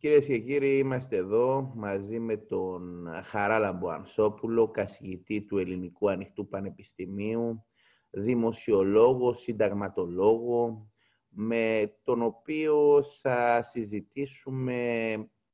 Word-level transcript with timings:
Κυρίες 0.00 0.24
και 0.24 0.38
κύριοι, 0.38 0.78
είμαστε 0.78 1.16
εδώ 1.16 1.72
μαζί 1.74 2.18
με 2.18 2.36
τον 2.36 3.08
Χαράλαμπο 3.24 3.88
Ανσόπουλο, 3.88 4.68
καθηγητή 4.68 5.40
του 5.42 5.58
Ελληνικού 5.58 6.10
Ανοιχτού 6.10 6.48
Πανεπιστημίου, 6.48 7.64
δημοσιολόγος, 8.10 9.40
συνταγματολόγο, 9.40 10.88
με 11.28 11.92
τον 12.04 12.22
οποίο 12.22 13.02
θα 13.20 13.62
συζητήσουμε 13.62 14.76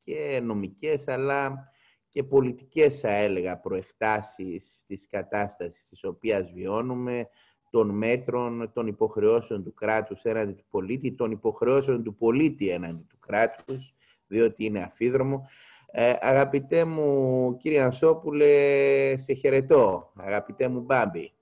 και 0.03 0.41
νομικές 0.43 1.09
αλλά 1.09 1.71
και 2.09 2.25
πολιτικές, 2.25 3.01
θα 3.01 3.11
έλεγα, 3.11 3.61
προεκτάσεις 3.61 4.85
της 4.87 5.07
κατάστασης 5.11 5.89
της 5.89 6.05
οποίας 6.05 6.53
βιώνουμε, 6.53 7.29
των 7.71 7.91
μέτρων, 7.91 8.71
των 8.73 8.87
υποχρεώσεων 8.87 9.65
του 9.65 9.75
κράτους 9.75 10.23
έναντι 10.23 10.53
του 10.53 10.67
πολίτη, 10.71 11.13
των 11.13 11.31
υποχρεώσεων 11.31 12.03
του 12.03 12.15
πολίτη 12.17 12.69
έναντι 12.69 13.03
του 13.09 13.19
κράτους, 13.19 13.96
διότι 14.27 14.65
είναι 14.65 14.83
αφίδρομο. 14.83 15.49
Ε, 15.99 16.15
αγαπητέ 16.21 16.85
μου 16.85 17.57
κύριε 17.57 17.81
Ανσόπουλε, 17.81 18.47
σε 19.21 19.33
χαιρετώ. 19.33 20.13
Αγαπητέ 20.17 20.69
μου 20.69 20.81
Μπάμπη. 20.81 21.33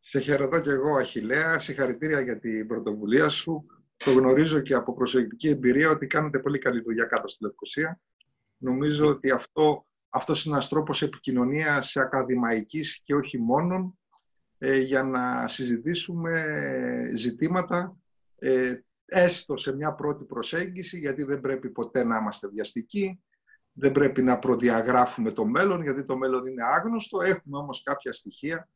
Σε 0.00 0.20
χαιρετώ 0.20 0.60
και 0.60 0.70
εγώ, 0.70 0.96
Αχιλέα. 0.96 1.58
Συγχαρητήρια 1.58 2.20
για 2.20 2.38
την 2.38 2.66
πρωτοβουλία 2.66 3.28
σου. 3.28 3.66
Το 3.96 4.12
γνωρίζω 4.12 4.60
και 4.60 4.74
από 4.74 4.94
προσωπική 4.94 5.48
εμπειρία 5.48 5.90
ότι 5.90 6.06
κάνετε 6.06 6.38
πολύ 6.38 6.58
καλή 6.58 6.80
δουλειά 6.80 7.04
κάτω 7.04 7.28
στη 7.28 7.44
Λευκοσία. 7.44 8.00
Νομίζω 8.56 9.06
ότι 9.08 9.30
αυτό, 9.30 9.86
αυτός 10.08 10.44
είναι 10.44 10.54
ένας 10.54 10.68
τρόπος 10.68 11.02
επικοινωνίας 11.02 11.96
ακαδημαϊκής 11.96 13.00
και 13.04 13.14
όχι 13.14 13.38
μόνον 13.38 13.98
ε, 14.58 14.78
για 14.78 15.02
να 15.02 15.48
συζητήσουμε 15.48 16.42
ζητήματα 17.14 17.96
ε, 18.38 18.74
έστω 19.06 19.56
σε 19.56 19.76
μια 19.76 19.92
πρώτη 19.92 20.24
προσέγγιση, 20.24 20.98
γιατί 20.98 21.24
δεν 21.24 21.40
πρέπει 21.40 21.70
ποτέ 21.70 22.04
να 22.04 22.16
είμαστε 22.16 22.48
βιαστικοί, 22.48 23.22
δεν 23.72 23.92
πρέπει 23.92 24.22
να 24.22 24.38
προδιαγράφουμε 24.38 25.32
το 25.32 25.46
μέλλον, 25.46 25.82
γιατί 25.82 26.04
το 26.04 26.16
μέλλον 26.16 26.46
είναι 26.46 26.64
άγνωστο. 26.64 27.20
Έχουμε 27.20 27.58
όμως 27.58 27.82
κάποια 27.82 28.12
στοιχεία 28.12 28.68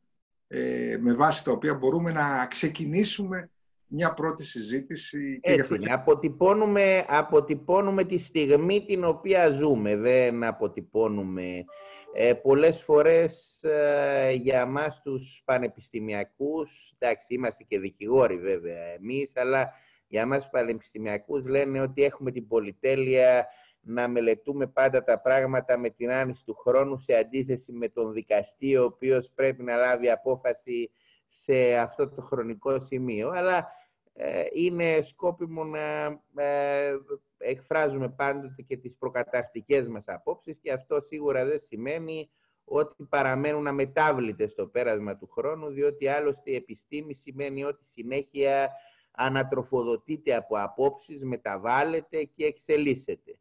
ε, 0.47 0.97
με 0.99 1.13
βάση 1.13 1.43
τα 1.43 1.51
οποία 1.51 1.73
μπορούμε 1.73 2.11
να 2.11 2.47
ξεκινήσουμε 2.47 3.49
μια 3.87 4.13
πρώτη 4.13 4.43
συζήτηση. 4.43 5.39
Και 5.41 5.51
Έτσι, 5.51 5.79
και... 5.79 5.91
αποτυπώνουμε, 5.91 7.05
αποτυπώνουμε 7.07 8.03
τη 8.03 8.17
στιγμή 8.17 8.85
την 8.85 9.03
οποία 9.03 9.49
ζούμε, 9.49 9.95
δεν 9.95 10.43
αποτυπώνουμε 10.43 11.65
ε, 12.13 12.33
πολλές 12.33 12.81
φορές 12.81 13.63
ε, 13.63 14.31
για 14.31 14.65
μας 14.65 15.01
τους 15.01 15.41
πανεπιστημιακούς, 15.45 16.93
εντάξει 16.97 17.33
είμαστε 17.33 17.63
και 17.63 17.79
δικηγόροι 17.79 18.37
βέβαια 18.37 18.83
εμείς, 18.83 19.31
αλλά 19.35 19.73
για 20.09 20.25
μας 20.25 20.37
τους 20.37 20.49
πανεπιστημιακούς 20.49 21.45
λένε 21.45 21.81
ότι 21.81 22.03
έχουμε 22.03 22.31
την 22.31 22.47
πολυτέλεια 22.47 23.47
να 23.81 24.07
μελετούμε 24.07 24.67
πάντα 24.67 25.03
τα 25.03 25.19
πράγματα 25.19 25.77
με 25.77 25.89
την 25.89 26.11
άνοιση 26.11 26.45
του 26.45 26.55
χρόνου 26.55 26.97
σε 26.97 27.13
αντίθεση 27.13 27.71
με 27.71 27.89
τον 27.89 28.13
δικαστή 28.13 28.77
ο 28.77 28.83
οποίος 28.83 29.31
πρέπει 29.35 29.63
να 29.63 29.75
λάβει 29.75 30.09
απόφαση 30.09 30.91
σε 31.27 31.75
αυτό 31.77 32.09
το 32.09 32.21
χρονικό 32.21 32.79
σημείο. 32.79 33.29
Αλλά 33.29 33.67
ε, 34.13 34.43
είναι 34.53 35.01
σκόπιμο 35.01 35.63
να 35.63 36.05
ε, 36.43 36.97
εκφράζουμε 37.37 38.09
πάντοτε 38.09 38.61
και 38.61 38.77
τις 38.77 38.97
προκαταρκτικές 38.97 39.87
μας 39.87 40.03
απόψεις 40.07 40.57
και 40.57 40.71
αυτό 40.71 41.01
σίγουρα 41.01 41.45
δεν 41.45 41.59
σημαίνει 41.59 42.29
ότι 42.63 43.03
παραμένουν 43.09 43.67
αμετάβλητες 43.67 44.51
στο 44.51 44.67
πέρασμα 44.67 45.17
του 45.17 45.27
χρόνου, 45.27 45.69
διότι 45.69 46.07
άλλωστε 46.07 46.51
η 46.51 46.55
επιστήμη 46.55 47.13
σημαίνει 47.13 47.63
ότι 47.63 47.85
συνέχεια 47.85 48.71
ανατροφοδοτείται 49.19 50.35
από 50.35 50.55
απόψεις, 50.57 51.23
μεταβάλλεται 51.23 52.23
και 52.23 52.45
εξελίσσεται. 52.45 53.37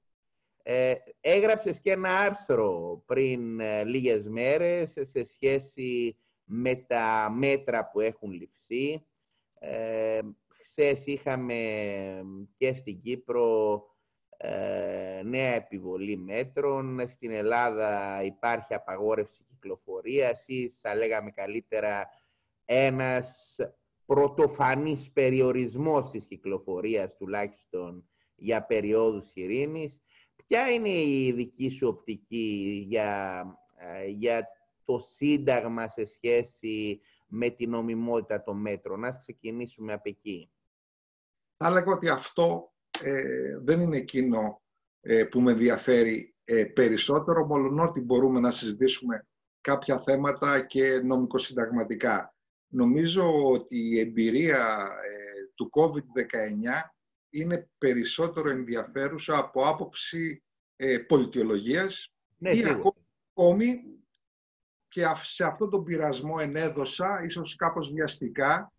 Ε, 0.62 0.94
έγραψες 1.20 1.80
και 1.80 1.90
ένα 1.90 2.18
άρθρο 2.18 3.02
πριν 3.06 3.60
ε, 3.60 3.84
λίγες 3.84 4.28
μέρες 4.28 4.92
σε 5.00 5.24
σχέση 5.24 6.16
με 6.44 6.74
τα 6.74 7.30
μέτρα 7.36 7.90
που 7.90 8.00
έχουν 8.00 8.30
ληφθεί. 8.32 9.06
Ε, 9.58 10.20
χθες 10.48 11.06
είχαμε 11.06 11.56
και 12.56 12.72
στην 12.72 13.00
Κύπρο 13.00 13.82
ε, 14.36 15.22
νέα 15.24 15.54
επιβολή 15.54 16.16
μέτρων. 16.16 17.08
Στην 17.08 17.30
Ελλάδα 17.30 18.22
υπάρχει 18.24 18.74
απαγόρευση 18.74 19.44
κυκλοφορίας 19.44 20.42
ή 20.46 20.68
θα 20.68 20.94
λέγαμε 20.94 21.30
καλύτερα 21.30 22.08
ένας 22.64 23.56
πρωτοφανής 24.08 25.10
περιορισμός 25.12 26.10
της 26.10 26.26
κυκλοφορίας 26.26 27.16
τουλάχιστον 27.16 28.08
για 28.36 28.64
περιόδους 28.64 29.30
ειρήνης. 29.34 30.02
Ποια 30.36 30.70
είναι 30.70 30.88
η 30.88 31.32
δική 31.32 31.68
σου 31.68 31.88
οπτική 31.88 32.84
για, 32.88 33.42
ε, 33.76 34.06
για 34.06 34.48
το 34.84 34.98
Σύνταγμα 34.98 35.88
σε 35.88 36.04
σχέση 36.04 37.00
με 37.26 37.50
την 37.50 37.70
νομιμότητα 37.70 38.42
των 38.42 38.56
μέτρων; 38.56 39.04
Ας 39.04 39.18
ξεκινήσουμε 39.18 39.92
από 39.92 40.08
εκεί. 40.08 40.50
Θα 41.56 41.66
έλεγα 41.66 41.92
ότι 41.92 42.08
αυτό 42.08 42.72
ε, 43.02 43.58
δεν 43.58 43.80
είναι 43.80 43.96
εκείνο 43.96 44.62
ε, 45.00 45.24
που 45.24 45.40
με 45.40 45.50
ενδιαφέρει 45.50 46.34
ε, 46.44 46.64
περισσότερο, 46.64 47.46
μόνο 47.46 47.82
ότι 47.82 48.00
μπορούμε 48.00 48.40
να 48.40 48.50
συζητήσουμε 48.50 49.26
κάποια 49.60 50.02
θέματα 50.02 50.60
και 50.60 51.00
νομικοσυνταγματικά. 51.04 52.32
Νομίζω 52.68 53.50
ότι 53.50 53.76
η 53.76 53.98
εμπειρία 53.98 54.90
του 55.54 55.70
COVID-19 55.72 56.90
είναι 57.30 57.70
περισσότερο 57.78 58.50
ενδιαφέρουσα 58.50 59.38
από 59.38 59.68
άποψη 59.68 60.42
πολιτιολογίας 61.06 62.12
ναι, 62.38 62.50
ή 62.50 62.64
ακόμη 62.64 63.82
και 64.88 65.04
σε 65.22 65.44
αυτόν 65.44 65.70
τον 65.70 65.84
πειρασμό 65.84 66.36
ενέδωσα, 66.40 67.22
ίσως 67.24 67.56
κάπως 67.56 67.92
βιαστικά, 67.92 68.72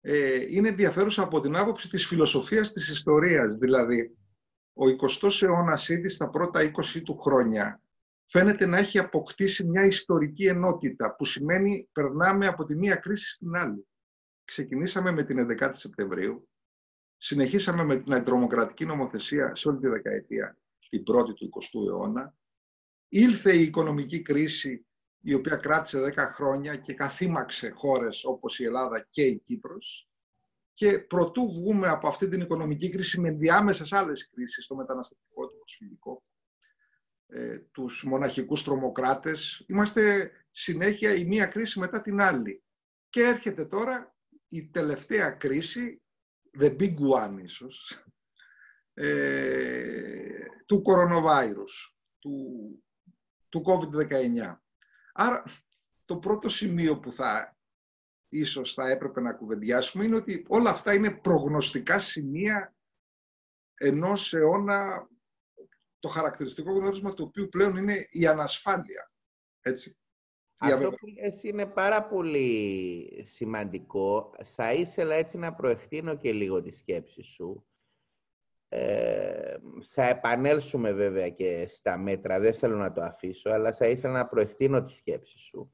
ε, 0.00 0.44
είναι 0.48 0.68
ενδιαφέρουσα 0.68 1.22
από 1.22 1.40
την 1.40 1.56
άποψη 1.56 1.88
της 1.88 2.06
φιλοσοφίας 2.06 2.72
της 2.72 2.88
ιστορίας. 2.88 3.56
Δηλαδή, 3.56 4.16
ο 4.72 4.84
20ος 4.88 5.42
αιώνας 5.42 5.88
ήδη 5.88 6.08
στα 6.08 6.30
πρώτα 6.30 6.60
20 6.62 7.02
του 7.02 7.18
χρόνια 7.18 7.80
φαίνεται 8.26 8.66
να 8.66 8.78
έχει 8.78 8.98
αποκτήσει 8.98 9.64
μια 9.64 9.82
ιστορική 9.82 10.44
ενότητα, 10.44 11.14
που 11.14 11.24
σημαίνει 11.24 11.88
περνάμε 11.92 12.46
από 12.46 12.64
τη 12.64 12.76
μία 12.76 12.96
κρίση 12.96 13.30
στην 13.30 13.56
άλλη. 13.56 13.86
Ξεκινήσαμε 14.44 15.10
με 15.10 15.22
την 15.22 15.58
11η 15.60 15.70
Σεπτεμβρίου, 15.72 16.48
συνεχίσαμε 17.16 17.84
με 17.84 17.96
την 17.96 18.14
αντιτρομοκρατική 18.14 18.86
νομοθεσία 18.86 19.54
σε 19.54 19.68
όλη 19.68 19.78
τη 19.78 19.88
δεκαετία, 19.88 20.58
την 20.88 21.02
πρώτη 21.02 21.32
του 21.32 21.50
20ου 21.52 21.88
αιώνα. 21.88 22.36
Ήλθε 23.08 23.56
η 23.56 23.62
οικονομική 23.62 24.22
κρίση 24.22 24.86
η 25.20 25.34
οποία 25.34 25.56
κράτησε 25.56 26.12
10 26.16 26.16
χρόνια 26.16 26.76
και 26.76 26.94
καθήμαξε 26.94 27.70
χώρες 27.76 28.24
όπως 28.24 28.58
η 28.58 28.64
Ελλάδα 28.64 29.06
και 29.10 29.22
η 29.22 29.38
Κύπρος 29.38 30.08
και 30.72 30.98
προτού 30.98 31.52
βγούμε 31.52 31.88
από 31.88 32.08
αυτή 32.08 32.28
την 32.28 32.40
οικονομική 32.40 32.90
κρίση 32.90 33.20
με 33.20 33.30
διάμεσες 33.30 33.92
άλλες 33.92 34.28
κρίσεις, 34.28 34.66
το 34.66 34.74
μεταναστευτικό, 34.74 35.46
το 35.46 35.56
προσφυγικό, 35.56 36.22
ε, 37.34 37.58
τους 37.58 38.04
μοναχικούς 38.04 38.62
τρομοκράτες, 38.62 39.64
είμαστε 39.66 40.30
συνέχεια 40.50 41.14
η 41.14 41.24
μία 41.24 41.46
κρίση 41.46 41.78
μετά 41.78 42.02
την 42.02 42.20
άλλη. 42.20 42.62
Και 43.08 43.22
έρχεται 43.22 43.64
τώρα 43.64 44.14
η 44.48 44.66
τελευταία 44.66 45.30
κρίση, 45.30 46.02
the 46.58 46.76
big 46.80 46.94
one 46.94 47.38
ίσως, 47.42 48.04
ε, 48.94 50.46
του 50.66 50.82
κορονοβάιρους, 50.82 51.96
του, 52.18 52.48
του 53.48 53.64
COVID-19. 53.66 54.62
Άρα, 55.12 55.44
το 56.04 56.16
πρώτο 56.16 56.48
σημείο 56.48 56.98
που 56.98 57.12
θα 57.12 57.56
ίσως 58.28 58.74
θα 58.74 58.90
έπρεπε 58.90 59.20
να 59.20 59.32
κουβεντιάσουμε 59.32 60.04
είναι 60.04 60.16
ότι 60.16 60.44
όλα 60.48 60.70
αυτά 60.70 60.94
είναι 60.94 61.14
προγνωστικά 61.14 61.98
σημεία 61.98 62.74
ενός 63.74 64.34
αιώνα 64.34 65.08
το 66.02 66.08
χαρακτηριστικό 66.08 66.72
γνώρισμα 66.72 67.14
του 67.14 67.24
οποίου 67.28 67.48
πλέον 67.48 67.76
είναι 67.76 68.06
η 68.10 68.26
ανασφάλεια. 68.26 69.12
Έτσι. 69.60 69.96
Αυτό 70.58 70.90
που 70.90 71.06
λες 71.06 71.42
είναι 71.42 71.66
πάρα 71.66 72.04
πολύ 72.04 73.26
σημαντικό. 73.32 74.34
Θα 74.44 74.72
ήθελα 74.72 75.14
έτσι 75.14 75.38
να 75.38 75.54
προεχτείνω 75.54 76.16
και 76.16 76.32
λίγο 76.32 76.62
τη 76.62 76.70
σκέψη 76.70 77.22
σου. 77.22 77.66
Ε, 78.68 79.56
θα 79.88 80.08
επανέλθουμε 80.08 80.92
βέβαια 80.92 81.28
και 81.28 81.70
στα 81.74 81.98
μέτρα, 81.98 82.40
δεν 82.40 82.54
θέλω 82.54 82.76
να 82.76 82.92
το 82.92 83.02
αφήσω, 83.02 83.50
αλλά 83.50 83.72
θα 83.72 83.86
ήθελα 83.86 84.12
να 84.12 84.26
προεκτείνω 84.26 84.84
τη 84.84 84.92
σκέψη 84.92 85.38
σου. 85.38 85.72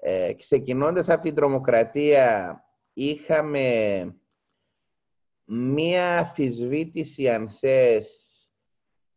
Ε, 0.00 0.32
ξεκινώντας 0.32 1.08
από 1.08 1.22
την 1.22 1.34
τρομοκρατία, 1.34 2.56
είχαμε 2.92 4.04
μία 5.44 6.18
αφισβήτηση, 6.18 7.28
αν 7.28 7.48
θες, 7.48 8.19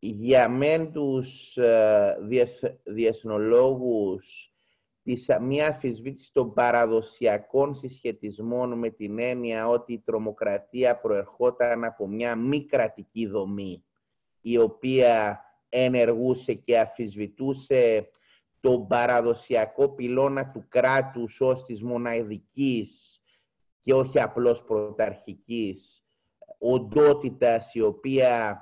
για 0.08 0.50
μεν 0.50 0.92
τους 0.92 1.58
ε, 1.58 2.18
διεθνολόγους 2.84 4.54
της, 5.04 5.30
μια 5.42 5.68
αφισβήτησης 5.68 6.32
των 6.32 6.54
παραδοσιακών 6.54 7.76
συσχετισμών 7.76 8.78
με 8.78 8.90
την 8.90 9.20
έννοια 9.20 9.68
ότι 9.68 9.94
η 9.94 10.00
τρομοκρατία 10.00 11.00
προερχόταν 11.00 11.84
από 11.84 12.08
μια 12.08 12.36
μη 12.36 12.66
κρατική 12.66 13.28
δομή 13.28 13.84
η 14.42 14.58
οποία 14.58 15.42
ενεργούσε 15.70 16.54
και 16.54 16.80
αφισβητούσε 16.80 18.10
τον 18.60 18.88
παραδοσιακό 18.88 19.90
πυλώνα 19.90 20.52
του 20.52 20.66
κράτους 20.70 21.42
ως 21.42 21.66
της 21.66 21.84
μοναδικής 21.84 23.22
και 23.82 23.94
όχι 23.94 24.20
απλώς 24.20 24.64
πρωταρχικής 24.64 26.06
οντότητας 26.60 27.74
η 27.74 27.82
οποία 27.82 28.58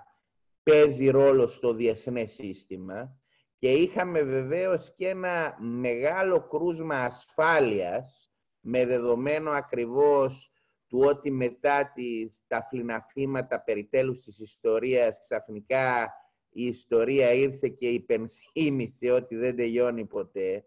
παίζει 0.72 1.10
ρόλο 1.10 1.48
στο 1.48 1.74
διεθνές 1.74 2.32
σύστημα 2.32 3.20
και 3.58 3.72
είχαμε 3.72 4.24
βεβαίως 4.24 4.94
και 4.96 5.08
ένα 5.08 5.58
μεγάλο 5.60 6.48
κρούσμα 6.48 6.96
ασφάλειας 6.96 8.32
με 8.60 8.86
δεδομένο 8.86 9.52
ακριβώς 9.52 10.52
του 10.88 11.00
ότι 11.00 11.32
μετά 11.32 11.92
τις, 11.96 12.44
τα 12.48 12.64
φλιναφήματα 12.70 13.64
περί 13.64 13.86
τέλους 13.86 14.22
της 14.22 14.40
ιστορίας 14.40 15.22
ξαφνικά 15.24 16.14
η 16.50 16.66
ιστορία 16.66 17.32
ήρθε 17.32 17.70
και 17.70 17.90
υπενθύμησε 17.90 19.12
ότι 19.12 19.36
δεν 19.36 19.56
τελειώνει 19.56 20.06
ποτέ. 20.06 20.66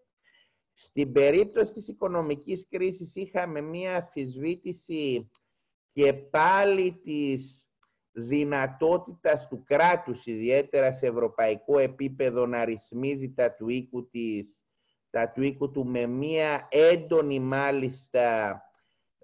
Στην 0.73 1.11
περίπτωση 1.11 1.73
της 1.73 1.87
οικονομικής 1.87 2.67
κρίσης 2.69 3.15
είχαμε 3.15 3.61
μία 3.61 3.95
αφισβήτηση 3.97 5.29
και 5.91 6.13
πάλι 6.13 7.01
της 7.03 7.64
δυνατότητας 8.15 9.47
του 9.47 9.63
κράτους, 9.63 10.25
ιδιαίτερα 10.25 10.91
σε 10.91 11.07
ευρωπαϊκό 11.07 11.77
επίπεδο, 11.77 12.45
να 12.45 12.65
ρυθμίζει 12.65 13.33
τα 13.33 13.53
του 13.53 13.69
οίκου, 13.69 14.09
της, 14.09 14.59
τα 15.09 15.31
του, 15.31 15.41
οίκου 15.41 15.71
του 15.71 15.85
με 15.85 16.05
μία 16.05 16.67
έντονη 16.71 17.39
μάλιστα 17.39 18.59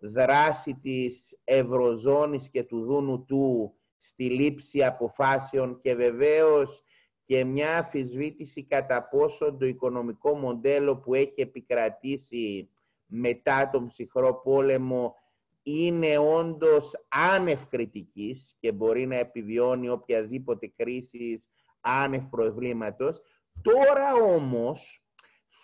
δράση 0.01 0.73
της 0.73 1.39
Ευρωζώνης 1.43 2.49
και 2.49 2.63
του 2.63 2.83
Δούνου 2.83 3.25
του 3.25 3.75
στη 3.99 4.29
λήψη 4.29 4.83
αποφάσεων 4.83 5.79
και 5.81 5.95
βεβαίως 5.95 6.83
και 7.25 7.45
μια 7.45 7.77
αφισβήτηση 7.77 8.63
κατά 8.65 9.07
πόσο 9.07 9.53
το 9.53 9.65
οικονομικό 9.65 10.35
μοντέλο 10.35 10.97
που 10.97 11.13
έχει 11.13 11.41
επικρατήσει 11.41 12.69
μετά 13.05 13.69
τον 13.69 13.87
ψυχρό 13.87 14.41
πόλεμο 14.41 15.15
είναι 15.63 16.17
όντως 16.17 16.91
άνευ 17.07 17.65
κριτικής 17.65 18.55
και 18.59 18.71
μπορεί 18.71 19.05
να 19.05 19.15
επιβιώνει 19.15 19.89
οποιαδήποτε 19.89 20.67
κρίσης 20.75 21.49
άνευ 21.81 22.23
προβλήματος. 22.29 23.21
Τώρα 23.61 24.13
όμως 24.13 25.03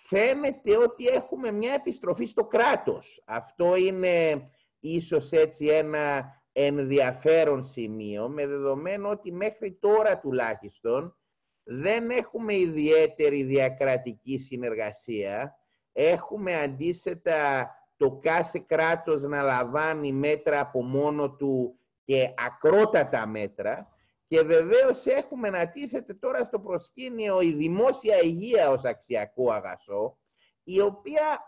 φαίνεται 0.07 0.77
ότι 0.77 1.07
έχουμε 1.07 1.51
μια 1.51 1.73
επιστροφή 1.73 2.25
στο 2.25 2.45
κράτος. 2.45 3.23
Αυτό 3.25 3.75
είναι 3.75 4.47
ίσως 4.79 5.31
έτσι 5.31 5.65
ένα 5.65 6.35
ενδιαφέρον 6.51 7.63
σημείο, 7.63 8.29
με 8.29 8.47
δεδομένο 8.47 9.09
ότι 9.09 9.31
μέχρι 9.31 9.73
τώρα 9.73 10.19
τουλάχιστον 10.19 11.17
δεν 11.63 12.09
έχουμε 12.09 12.55
ιδιαίτερη 12.55 13.43
διακρατική 13.43 14.37
συνεργασία. 14.37 15.55
Έχουμε 15.91 16.59
αντίθετα 16.59 17.71
το 17.97 18.19
κάθε 18.21 18.63
κράτος 18.67 19.23
να 19.23 19.41
λαμβάνει 19.41 20.11
μέτρα 20.11 20.59
από 20.59 20.83
μόνο 20.83 21.31
του 21.31 21.79
και 22.03 22.33
ακρότατα 22.45 23.25
μέτρα 23.25 23.87
και 24.27 24.41
βεβαίως 24.41 25.05
έχουμε 25.05 25.49
να 25.49 25.69
τίθεται 25.69 26.13
τώρα 26.13 26.43
στο 26.43 26.59
προσκήνιο 26.59 27.41
η 27.41 27.53
δημόσια 27.53 28.21
υγεία 28.21 28.69
ως 28.69 28.83
αξιακό 28.83 29.51
αγασό, 29.51 30.17
η 30.63 30.81
οποία 30.81 31.39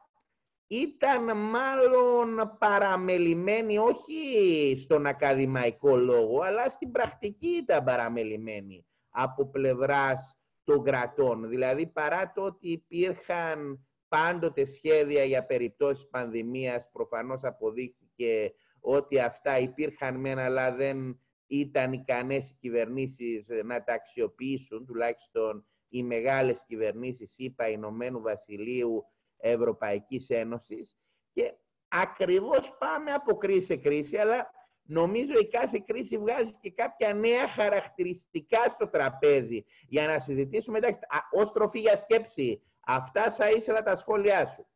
ήταν 0.68 1.38
μάλλον 1.38 2.58
παραμελημένη 2.60 3.78
όχι 3.78 4.78
στον 4.82 5.06
ακαδημαϊκό 5.06 5.96
λόγο, 5.96 6.42
αλλά 6.42 6.70
στην 6.70 6.92
πρακτική 6.92 7.48
ήταν 7.48 7.84
παραμελημένη 7.84 8.86
από 9.10 9.50
πλευράς 9.50 10.38
των 10.64 10.84
κρατών. 10.84 11.50
Δηλαδή, 11.50 11.88
παρά 11.88 12.32
το 12.32 12.42
ότι 12.42 12.72
υπήρχαν 12.72 13.89
πάντοτε 14.10 14.66
σχέδια 14.66 15.24
για 15.24 15.46
περιπτώσεις 15.46 16.08
πανδημίας, 16.10 16.90
προφανώς 16.92 17.44
αποδείχθηκε 17.44 18.54
ότι 18.80 19.20
αυτά 19.20 19.60
υπήρχαν 19.60 20.16
μεν, 20.16 20.40
αλλά 20.40 20.76
δεν 20.76 21.20
ήταν 21.48 21.94
ικανές 21.94 22.50
οι 22.50 22.58
κυβερνήσεις 22.60 23.46
να 23.64 23.84
τα 23.84 23.94
αξιοποιήσουν, 23.94 24.86
τουλάχιστον 24.86 25.66
οι 25.90 26.04
μεγάλες 26.04 26.64
κυβερνήσεις, 26.68 27.34
είπα, 27.36 27.70
Ηνωμένου 27.70 28.22
Βασιλείου, 28.22 29.04
Ευρωπαϊκής 29.38 30.30
Ένωσης 30.30 30.98
και 31.32 31.54
ακριβώς 31.88 32.78
πάμε 32.80 33.12
από 33.12 33.38
κρίση 33.38 33.66
σε 33.66 33.76
κρίση, 33.76 34.18
αλλά 34.18 34.52
νομίζω 34.84 35.40
η 35.40 35.48
κάθε 35.48 35.84
κρίση 35.86 36.18
βγάζει 36.18 36.54
και 36.60 36.72
κάποια 36.72 37.14
νέα 37.14 37.48
χαρακτηριστικά 37.48 38.70
στο 38.70 38.88
τραπέζι 38.88 39.66
για 39.88 40.08
να 40.08 40.20
συζητήσουμε. 40.20 40.78
Εντάξει, 40.78 41.00
ως 41.32 41.52
τροφή 41.52 41.80
για 41.80 41.98
σκέψη, 41.98 42.62
αυτά 42.86 43.32
θα 43.32 43.50
ήθελα 43.50 43.84
τα 43.84 43.96
σχόλιά 43.96 44.46
σου. 44.46 44.68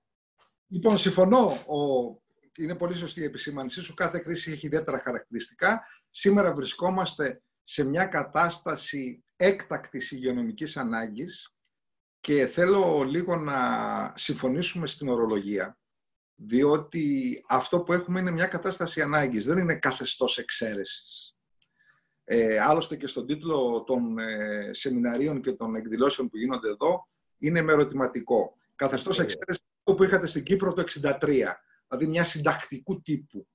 Λοιπόν, 0.67 0.97
συμφωνώ. 0.97 1.45
Ο... 1.47 1.77
Είναι 2.57 2.75
πολύ 2.75 2.95
σωστή 2.95 3.21
η 3.21 3.23
επισήμανσή 3.23 3.81
σου. 3.81 3.93
Κάθε 3.93 4.19
κρίση 4.19 4.51
έχει 4.51 4.65
ιδιαίτερα 4.65 4.99
χαρακτηριστικά. 4.99 5.85
Σήμερα 6.09 6.53
βρισκόμαστε 6.53 7.41
σε 7.63 7.83
μια 7.83 8.05
κατάσταση 8.05 9.23
έκτακτης 9.35 10.11
υγειονομικής 10.11 10.77
ανάγκης 10.77 11.55
και 12.19 12.47
θέλω 12.47 13.03
λίγο 13.03 13.35
να 13.35 13.57
συμφωνήσουμε 14.15 14.87
στην 14.87 15.09
ορολογία, 15.09 15.77
διότι 16.35 17.43
αυτό 17.47 17.83
που 17.83 17.93
έχουμε 17.93 18.19
είναι 18.19 18.31
μια 18.31 18.47
κατάσταση 18.47 19.01
ανάγκης, 19.01 19.45
δεν 19.45 19.57
είναι 19.57 19.75
καθεστώς 19.75 20.37
εξαίρεσης. 20.37 21.37
Ε, 22.23 22.59
άλλωστε 22.59 22.95
και 22.95 23.07
στον 23.07 23.25
τίτλο 23.25 23.83
των 23.83 24.19
ε, 24.19 24.69
σεμιναρίων 24.73 25.41
και 25.41 25.51
των 25.51 25.75
εκδηλώσεων 25.75 26.29
που 26.29 26.37
γίνονται 26.37 26.69
εδώ, 26.69 27.07
είναι 27.43 27.61
με 27.61 27.71
ερωτηματικό. 27.71 28.57
Καθεστώς 28.75 29.19
ε. 29.19 29.21
εξαίρεσης 29.21 29.65
αυτό 29.79 29.95
που 29.97 30.03
είχατε 30.03 30.27
στην 30.27 30.43
Κύπρο 30.43 30.73
το 30.73 30.83
1963, 31.01 31.19
δηλαδή 31.87 32.07
μια 32.07 32.23
συντακτικού 32.23 33.01
τύπου 33.01 33.47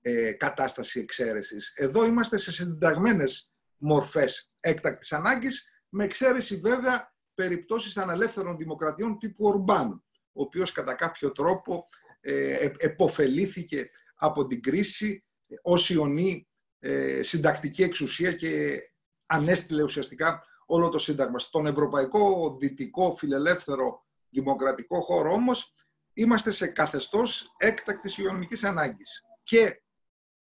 ε, 0.00 0.32
κατάσταση 0.32 1.00
εξαίρεσης. 1.00 1.72
Εδώ 1.76 2.04
είμαστε 2.04 2.38
σε 2.38 2.52
συνταγμένες 2.52 3.52
μορφές 3.76 4.52
έκτακτης 4.60 5.12
ανάγκης, 5.12 5.68
με 5.88 6.04
εξαίρεση 6.04 6.56
βέβαια 6.56 7.14
περιπτώσεις 7.34 7.96
αναλεύθερων 7.96 8.56
δημοκρατιών 8.56 9.18
τύπου 9.18 9.44
Ορμπάν, 9.46 10.04
ο 10.32 10.42
οποίος 10.42 10.72
κατά 10.72 10.94
κάποιο 10.94 11.32
τρόπο 11.32 11.88
ε, 12.20 12.70
εποφελήθηκε 12.78 13.90
από 14.14 14.46
την 14.46 14.62
κρίση 14.62 15.24
ως 15.62 15.90
ιονή 15.90 16.48
ε, 16.78 17.22
συντακτική 17.22 17.82
εξουσία 17.82 18.32
και 18.32 18.80
ανέστηλε 19.26 19.82
ουσιαστικά 19.82 20.42
όλο 20.66 20.88
το 20.88 20.98
Σύνταγμα. 20.98 21.38
Στον 21.38 21.66
ευρωπαϊκό, 21.66 22.56
δυτικό, 22.60 23.16
φιλελεύθερο, 23.16 24.04
δημοκρατικό 24.28 25.00
χώρο 25.00 25.32
όμως 25.32 25.74
είμαστε 26.12 26.50
σε 26.50 26.66
καθεστώς 26.66 27.54
έκτακτης 27.56 28.18
υγειονομικής 28.18 28.64
ανάγκης. 28.64 29.22
Και 29.42 29.82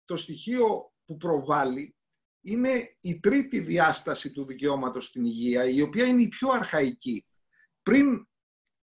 το 0.05 0.17
στοιχείο 0.17 0.93
που 1.05 1.17
προβάλλει 1.17 1.95
είναι 2.41 2.97
η 2.99 3.19
τρίτη 3.19 3.59
διάσταση 3.59 4.31
του 4.31 4.45
δικαιώματος 4.45 5.05
στην 5.05 5.25
υγεία, 5.25 5.65
η 5.65 5.81
οποία 5.81 6.05
είναι 6.05 6.21
η 6.21 6.27
πιο 6.27 6.49
αρχαϊκή. 6.49 7.25
Πριν 7.83 8.27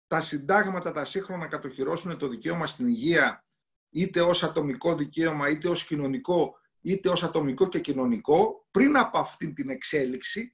τα 0.06 0.20
συντάγματα 0.20 0.92
τα 0.92 1.04
σύγχρονα 1.04 1.46
κατοχυρώσουν 1.46 2.18
το 2.18 2.28
δικαίωμα 2.28 2.66
στην 2.66 2.86
υγεία 2.86 3.44
είτε 3.90 4.20
ως 4.20 4.42
ατομικό 4.42 4.94
δικαίωμα, 4.94 5.48
είτε 5.48 5.68
ως 5.68 5.84
κοινωνικό, 5.84 6.58
είτε 6.80 7.08
ως 7.08 7.22
ατομικό 7.22 7.68
και 7.68 7.80
κοινωνικό, 7.80 8.66
πριν 8.70 8.96
από 8.96 9.18
αυτή 9.18 9.52
την 9.52 9.70
εξέλιξη, 9.70 10.52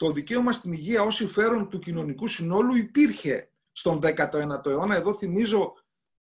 το 0.00 0.12
δικαίωμα 0.12 0.52
στην 0.52 0.72
υγεία 0.72 1.02
ως 1.02 1.14
συμφέρον 1.14 1.68
του 1.68 1.78
κοινωνικού 1.78 2.26
συνόλου 2.26 2.76
υπήρχε 2.76 3.50
στον 3.72 4.00
19ο 4.02 4.66
αιώνα. 4.66 4.96
Εδώ 4.96 5.14
θυμίζω 5.14 5.74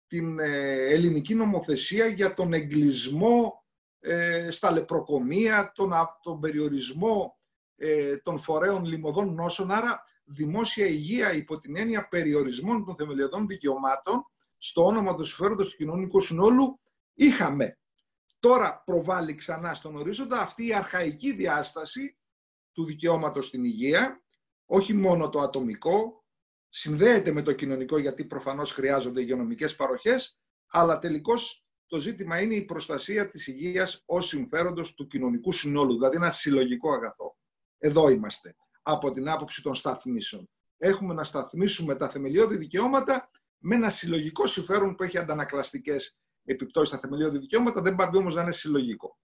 την 0.06 0.38
ε, 0.38 0.72
ελληνική 0.72 1.34
νομοθεσία 1.34 2.06
για 2.06 2.34
τον 2.34 2.52
εγκλισμό 2.52 3.64
ε, 4.00 4.50
στα 4.50 4.70
λεπροκομεία, 4.70 5.72
τον, 5.74 5.92
τον 6.22 6.40
περιορισμό 6.40 7.38
ε, 7.76 8.16
των 8.16 8.38
φορέων 8.38 8.84
λιμωδών 8.84 9.34
νόσων, 9.34 9.70
άρα 9.70 10.02
δημόσια 10.24 10.86
υγεία 10.86 11.32
υπό 11.32 11.58
την 11.58 11.76
έννοια 11.76 12.08
περιορισμών 12.08 12.84
των 12.84 12.96
θεμελιωδών 12.96 13.46
δικαιωμάτων 13.46 14.26
στο 14.56 14.84
όνομα 14.84 15.14
του 15.14 15.24
συμφέροντος 15.24 15.70
του 15.70 15.76
κοινωνικού 15.76 16.20
συνόλου 16.20 16.80
είχαμε. 17.14 17.78
Τώρα 18.38 18.82
προβάλλει 18.84 19.34
ξανά 19.34 19.74
στον 19.74 19.96
ορίζοντα 19.96 20.40
αυτή 20.40 20.66
η 20.66 20.74
αρχαϊκή 20.74 21.32
διάσταση 21.32 22.16
του 22.76 22.84
δικαιώματος 22.84 23.46
στην 23.46 23.64
υγεία, 23.64 24.22
όχι 24.64 24.94
μόνο 24.94 25.28
το 25.28 25.40
ατομικό, 25.40 26.24
συνδέεται 26.68 27.32
με 27.32 27.42
το 27.42 27.52
κοινωνικό 27.52 27.98
γιατί 27.98 28.24
προφανώς 28.24 28.72
χρειάζονται 28.72 29.20
υγειονομικές 29.20 29.76
παροχές, 29.76 30.40
αλλά 30.66 30.98
τελικώς 30.98 31.66
το 31.86 31.98
ζήτημα 31.98 32.40
είναι 32.40 32.54
η 32.54 32.64
προστασία 32.64 33.30
της 33.30 33.46
υγείας 33.46 34.02
ως 34.06 34.26
συμφέροντος 34.26 34.94
του 34.94 35.06
κοινωνικού 35.06 35.52
συνόλου, 35.52 35.94
δηλαδή 35.94 36.16
ένα 36.16 36.30
συλλογικό 36.30 36.92
αγαθό. 36.92 37.36
Εδώ 37.78 38.08
είμαστε, 38.08 38.56
από 38.82 39.12
την 39.12 39.28
άποψη 39.28 39.62
των 39.62 39.74
σταθμίσεων. 39.74 40.50
Έχουμε 40.78 41.14
να 41.14 41.24
σταθμίσουμε 41.24 41.96
τα 41.96 42.08
θεμελιώδη 42.08 42.56
δικαιώματα 42.56 43.30
με 43.58 43.74
ένα 43.74 43.90
συλλογικό 43.90 44.46
συμφέρον 44.46 44.94
που 44.94 45.02
έχει 45.02 45.18
αντανακλαστικές 45.18 46.20
επιπτώσεις 46.44 46.88
στα 46.88 46.98
θεμελιώδη 46.98 47.38
δικαιώματα, 47.38 47.80
δεν 47.80 47.94
πάει 47.94 48.16
όμως 48.16 48.34
να 48.34 48.42
είναι 48.42 48.52
συλλογικό. 48.52 49.18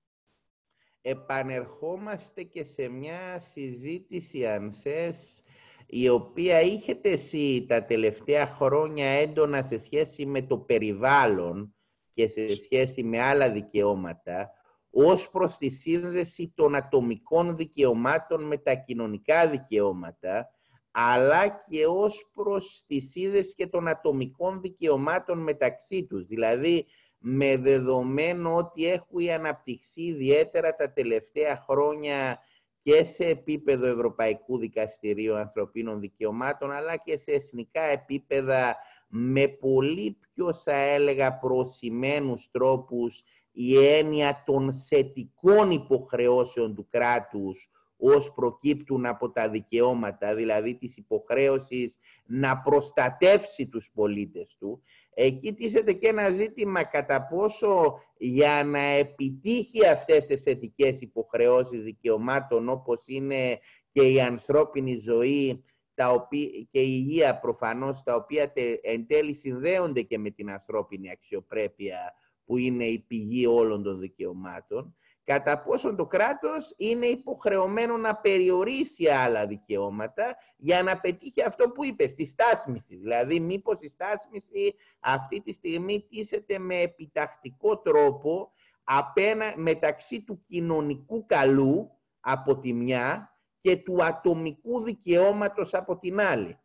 Επανερχόμαστε 1.02 2.42
και 2.42 2.64
σε 2.64 2.88
μια 2.88 3.42
συζήτηση, 3.52 4.47
αν 4.47 4.73
θες, 4.73 5.42
η 5.87 6.09
οποία 6.09 6.61
είχετε 6.61 7.11
εσύ 7.11 7.64
τα 7.68 7.85
τελευταία 7.85 8.47
χρόνια 8.47 9.06
έντονα 9.06 9.62
σε 9.62 9.78
σχέση 9.78 10.26
με 10.26 10.42
το 10.42 10.59
περιβάλλον 10.59 11.75
και 12.14 12.28
σε 12.28 12.54
σχέση 12.54 13.02
με 13.02 13.21
άλλα 13.21 13.50
δικαιώματα, 13.50 14.50
ως 14.90 15.30
προς 15.30 15.56
τη 15.56 15.68
σύνδεση 15.68 16.52
των 16.56 16.75
ατομικών 16.75 17.56
δικαιωμάτων 17.56 18.42
με 18.47 18.56
τα 18.56 18.75
κοινωνικά 18.75 19.49
δικαιώματα, 19.49 20.50
αλλά 20.90 21.49
και 21.49 21.87
ως 21.87 22.30
προς 22.35 22.85
τη 22.87 23.00
σύνδεση 23.00 23.54
και 23.54 23.66
των 23.66 23.88
ατομικών 23.88 24.61
δικαιωμάτων 24.61 25.38
μεταξύ 25.38 26.06
τους. 26.06 26.26
Δηλαδή, 26.26 26.87
με 27.23 27.57
δεδομένο 27.57 28.57
ότι 28.57 28.87
έχουν 28.87 29.31
αναπτυχθεί 29.31 30.02
ιδιαίτερα 30.02 30.75
τα 30.75 30.93
τελευταία 30.93 31.64
χρόνια 31.69 32.38
και 32.83 33.05
σε 33.05 33.25
επίπεδο 33.25 33.87
Ευρωπαϊκού 33.87 34.59
Δικαστηρίου 34.59 35.37
Ανθρωπίνων 35.37 36.00
Δικαιωμάτων, 36.00 36.71
αλλά 36.73 36.97
και 36.97 37.19
σε 37.19 37.31
εθνικά 37.33 37.83
επίπεδα 37.83 38.76
με 39.09 39.49
πολύ 39.49 40.19
πιο, 40.21 40.52
θα 40.52 40.75
έλεγα, 40.75 41.38
προσημένους 41.38 42.49
τρόπους 42.50 43.23
η 43.52 43.87
έννοια 43.87 44.43
των 44.47 44.75
θετικών 44.75 45.71
υποχρεώσεων 45.71 46.75
του 46.75 46.87
κράτους 46.91 47.71
ως 47.97 48.33
προκύπτουν 48.33 49.07
από 49.07 49.31
τα 49.31 49.49
δικαιώματα, 49.49 50.35
δηλαδή 50.35 50.75
της 50.75 50.97
υποχρέωσης 50.97 51.97
να 52.26 52.59
προστατεύσει 52.59 53.67
τους 53.67 53.91
πολίτες 53.95 54.57
του, 54.59 54.83
εκεί 55.14 55.52
τίθεται 55.52 55.92
και 55.92 56.09
ένα 56.09 56.31
ζήτημα 56.31 56.85
κατά 56.85 57.26
πόσο 57.26 58.00
για 58.16 58.64
να 58.64 58.81
επιτύχει 58.81 59.87
αυτές 59.87 60.26
τις 60.26 60.42
θετικές 60.42 61.00
υποχρεώσεις 61.00 61.83
δικαιωμάτων 61.83 62.69
όπως 62.69 63.02
είναι 63.07 63.59
και 63.92 64.02
η 64.02 64.21
ανθρώπινη 64.21 64.97
ζωή 64.97 65.64
τα 65.95 66.11
οποία, 66.11 66.49
και 66.71 66.81
η 66.81 67.04
υγεία 67.07 67.38
προφανώς, 67.38 68.02
τα 68.02 68.14
οποία 68.14 68.52
εν 68.83 69.07
τέλει 69.07 69.35
συνδέονται 69.35 70.02
και 70.02 70.19
με 70.19 70.31
την 70.31 70.50
ανθρώπινη 70.50 71.11
αξιοπρέπεια 71.11 72.14
που 72.45 72.57
είναι 72.57 72.85
η 72.85 72.99
πηγή 72.99 73.47
όλων 73.47 73.83
των 73.83 73.99
δικαιωμάτων, 73.99 74.97
κατά 75.25 75.62
πόσον 75.62 75.97
το 75.97 76.07
κράτος 76.07 76.75
είναι 76.76 77.07
υποχρεωμένο 77.07 77.97
να 77.97 78.17
περιορίσει 78.17 79.09
άλλα 79.09 79.47
δικαιώματα 79.47 80.37
για 80.57 80.83
να 80.83 81.00
πετύχει 81.00 81.43
αυτό 81.43 81.71
που 81.71 81.85
είπε, 81.85 82.07
στη 82.07 82.26
στάσμιση. 82.26 82.97
Δηλαδή, 82.97 83.41
μήπως 83.41 83.79
η 83.81 83.88
στάσμιση 83.88 84.75
αυτή 85.00 85.41
τη 85.41 85.52
στιγμή 85.52 86.07
τίθεται 86.09 86.59
με 86.59 86.81
επιτακτικό 86.81 87.79
τρόπο 87.79 88.52
απένα, 88.85 89.52
μεταξύ 89.57 90.23
του 90.23 90.43
κοινωνικού 90.47 91.26
καλού 91.26 91.91
από 92.21 92.59
τη 92.59 92.73
μια 92.73 93.37
και 93.61 93.76
του 93.76 94.05
ατομικού 94.05 94.83
δικαιώματος 94.83 95.75
από 95.75 95.99
την 95.99 96.21
άλλη. 96.21 96.59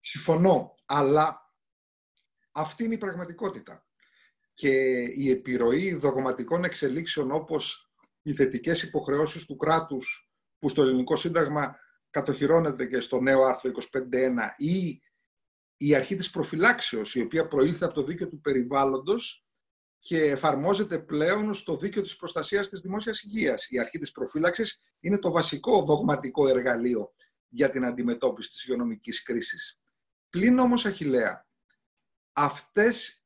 Συμφωνώ, 0.00 0.74
αλλά 0.86 1.54
αυτή 2.52 2.84
είναι 2.84 2.94
η 2.94 2.98
πραγματικότητα 2.98 3.86
και 4.52 5.02
η 5.02 5.30
επιρροή 5.30 5.94
δογματικών 5.94 6.64
εξελίξεων 6.64 7.30
όπως 7.30 7.92
οι 8.22 8.34
θετικές 8.34 8.82
υποχρεώσεις 8.82 9.46
του 9.46 9.56
κράτους 9.56 10.30
που 10.58 10.68
στο 10.68 10.82
ελληνικό 10.82 11.16
σύνταγμα 11.16 11.76
κατοχυρώνεται 12.10 12.86
και 12.86 13.00
στο 13.00 13.20
νέο 13.20 13.42
άρθρο 13.42 13.70
25.1 13.92 14.08
ή 14.56 15.02
η 15.76 15.94
αρχή 15.94 16.14
της 16.16 16.30
προφυλάξεως 16.30 17.14
η 17.14 17.20
οποία 17.20 17.48
προήλθε 17.48 17.84
από 17.84 17.94
το 17.94 18.02
δίκαιο 18.02 18.28
του 18.28 18.40
περιβάλλοντος 18.40 19.46
και 19.98 20.20
εφαρμόζεται 20.22 20.98
πλέον 20.98 21.54
στο 21.54 21.76
δίκαιο 21.76 22.02
της 22.02 22.16
προστασίας 22.16 22.68
της 22.68 22.80
δημόσιας 22.80 23.22
υγείας. 23.22 23.70
Η 23.70 23.78
αρχή 23.78 23.98
της 23.98 24.12
προφύλαξης 24.12 24.80
είναι 25.00 25.18
το 25.18 25.30
βασικό 25.30 25.82
δογματικό 25.82 26.48
εργαλείο 26.48 27.14
για 27.48 27.70
την 27.70 27.84
αντιμετώπιση 27.84 28.50
της 28.50 28.64
υγειονομικής 28.64 29.22
κρίσης. 29.22 29.80
Πλην 30.28 30.58
όμως, 30.58 30.86
Αχιλέα, 30.86 31.46
αυτές 32.32 33.21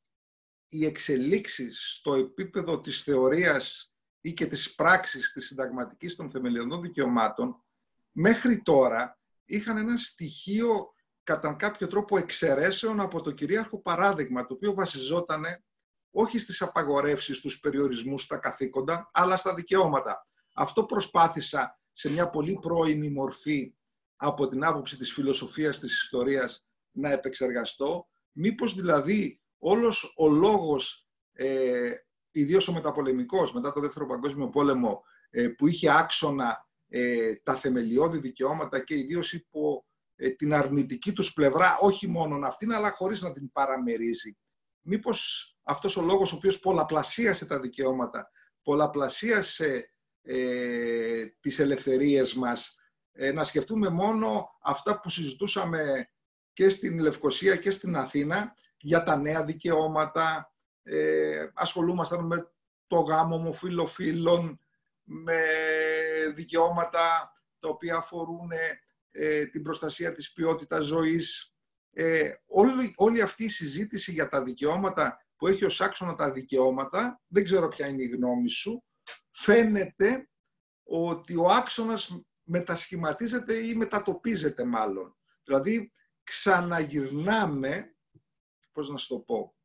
οι 0.67 0.85
εξελίξεις 0.85 1.95
στο 1.95 2.13
επίπεδο 2.13 2.81
της 2.81 3.03
θεωρίας 3.03 3.93
ή 4.21 4.33
και 4.33 4.45
της 4.45 4.75
πράξης 4.75 5.31
της 5.31 5.45
συνταγματικής 5.45 6.15
των 6.15 6.31
θεμελιωδών 6.31 6.81
δικαιωμάτων 6.81 7.63
μέχρι 8.11 8.61
τώρα 8.61 9.19
είχαν 9.45 9.77
ένα 9.77 9.97
στοιχείο 9.97 10.93
κατά 11.23 11.53
κάποιο 11.53 11.87
τρόπο 11.87 12.17
εξαιρέσεων 12.17 12.99
από 12.99 13.21
το 13.21 13.31
κυρίαρχο 13.31 13.81
παράδειγμα 13.81 14.45
το 14.45 14.53
οποίο 14.53 14.73
βασιζόταν 14.73 15.43
όχι 16.11 16.39
στις 16.39 16.61
απαγορεύσεις, 16.61 17.37
στους 17.37 17.59
περιορισμούς, 17.59 18.23
στα 18.23 18.37
καθήκοντα, 18.37 19.09
αλλά 19.13 19.37
στα 19.37 19.53
δικαιώματα. 19.53 20.27
Αυτό 20.53 20.85
προσπάθησα 20.85 21.79
σε 21.91 22.09
μια 22.09 22.29
πολύ 22.29 22.59
πρώιμη 22.61 23.09
μορφή 23.09 23.73
από 24.15 24.47
την 24.47 24.63
άποψη 24.63 24.97
της 24.97 25.13
φιλοσοφίας 25.13 25.79
της 25.79 26.01
ιστορίας 26.01 26.67
να 26.91 27.11
επεξεργαστώ. 27.11 28.07
Μήπως 28.31 28.75
δηλαδή 28.75 29.41
όλος 29.57 30.13
ο 30.17 30.29
λόγος, 30.29 31.07
ε, 31.33 31.91
ιδίως 32.31 32.67
ο 32.67 32.73
μεταπολεμικός, 32.73 33.53
μετά 33.53 33.73
το 33.73 33.79
Δεύτερο 33.79 34.05
Παγκόσμιο 34.05 34.49
Πόλεμο, 34.49 35.03
ε, 35.29 35.47
που 35.47 35.67
είχε 35.67 35.91
άξονα 35.91 36.67
ε, 36.87 37.35
τα 37.35 37.55
θεμελιώδη 37.55 38.19
δικαιώματα 38.19 38.83
και 38.83 38.97
ιδίως 38.97 39.33
υπό 39.33 39.85
ε, 40.15 40.29
την 40.29 40.53
αρνητική 40.53 41.13
τους 41.13 41.33
πλευρά, 41.33 41.77
όχι 41.79 42.07
μόνο 42.07 42.47
αυτήν, 42.47 42.73
αλλά 42.73 42.91
χωρίς 42.91 43.21
να 43.21 43.33
την 43.33 43.51
παραμερίζει. 43.51 44.37
Μήπως 44.81 45.51
αυτός 45.63 45.97
ο 45.97 46.01
λόγος 46.01 46.33
ο 46.33 46.35
οποίος 46.35 46.59
πολλαπλασίασε 46.59 47.45
τα 47.45 47.59
δικαιώματα, 47.59 48.31
πολλαπλασίασε 48.63 49.91
ε, 50.21 51.25
τις 51.39 51.59
ελευθερίες 51.59 52.33
μας, 52.33 52.79
ε, 53.11 53.31
να 53.31 53.43
σκεφτούμε 53.43 53.89
μόνο 53.89 54.49
αυτά 54.61 54.99
που 54.99 55.09
συζητούσαμε 55.09 56.09
και 56.53 56.69
στην 56.69 56.99
Λευκοσία 56.99 57.55
και 57.55 57.71
στην 57.71 57.95
Αθήνα, 57.95 58.53
για 58.77 59.03
τα 59.03 59.17
νέα 59.17 59.45
δικαιώματα, 59.45 60.53
ε, 60.83 61.47
ασχολούμασταν 61.53 62.25
με 62.25 62.51
το 62.87 62.99
γάμο 62.99 63.35
ομοφιλοφίλων, 63.35 64.59
με 65.03 65.41
δικαιώματα 66.33 67.31
τα 67.59 67.69
οποία 67.69 67.95
αφορούν 67.95 68.49
ε, 69.11 69.45
την 69.45 69.61
προστασία 69.61 70.11
της 70.11 70.33
ποιότητας 70.33 70.85
ζωής. 70.85 71.55
Ε, 71.91 72.31
όλη, 72.45 72.93
όλη 72.95 73.21
αυτή 73.21 73.43
η 73.43 73.49
συζήτηση 73.49 74.11
για 74.11 74.29
τα 74.29 74.43
δικαιώματα 74.43 75.25
που 75.35 75.47
έχει 75.47 75.65
ως 75.65 75.81
άξονα 75.81 76.15
τα 76.15 76.31
δικαιώματα, 76.31 77.21
δεν 77.27 77.43
ξέρω 77.43 77.67
ποια 77.67 77.87
είναι 77.87 78.03
η 78.03 78.07
γνώμη 78.07 78.49
σου, 78.49 78.83
φαίνεται 79.29 80.29
ότι 80.83 81.35
ο 81.35 81.49
άξονας 81.49 82.21
μετασχηματίζεται 82.43 83.55
ή 83.55 83.75
μετατοπίζεται 83.75 84.65
μάλλον. 84.65 85.17
Δηλαδή, 85.43 85.91
ξαναγυρνάμε 86.23 87.96
πώς 88.77 88.89
να 88.89 88.97
σου 88.97 89.07
το 89.07 89.19
πω, 89.19 89.55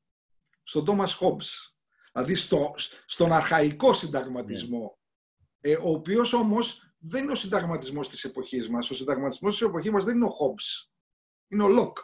στον 0.63 0.85
Τόμας 0.85 1.15
Χόμπς, 1.15 1.77
δηλαδή 2.13 2.35
στο, 2.35 2.75
στον 3.07 3.33
αρχαϊκό 3.33 3.93
συνταγματισμό, 3.93 4.99
ναι. 5.61 5.71
ε, 5.71 5.77
ο 5.77 5.91
οποίος 5.91 6.33
όμως 6.33 6.95
δεν 6.99 7.23
είναι 7.23 7.33
ο 7.33 7.35
συνταγματισμός 7.35 8.09
της 8.09 8.25
εποχής 8.25 8.69
μας. 8.69 8.91
Ο 8.91 8.95
συνταγματισμός 8.95 9.59
της 9.59 9.67
εποχής 9.69 9.91
μας 9.91 10.05
δεν 10.05 10.17
είναι 10.17 10.25
ο 10.25 10.31
Χόμπς, 10.31 10.93
είναι 11.49 11.63
ο 11.63 11.69
Λοκ. 11.69 11.99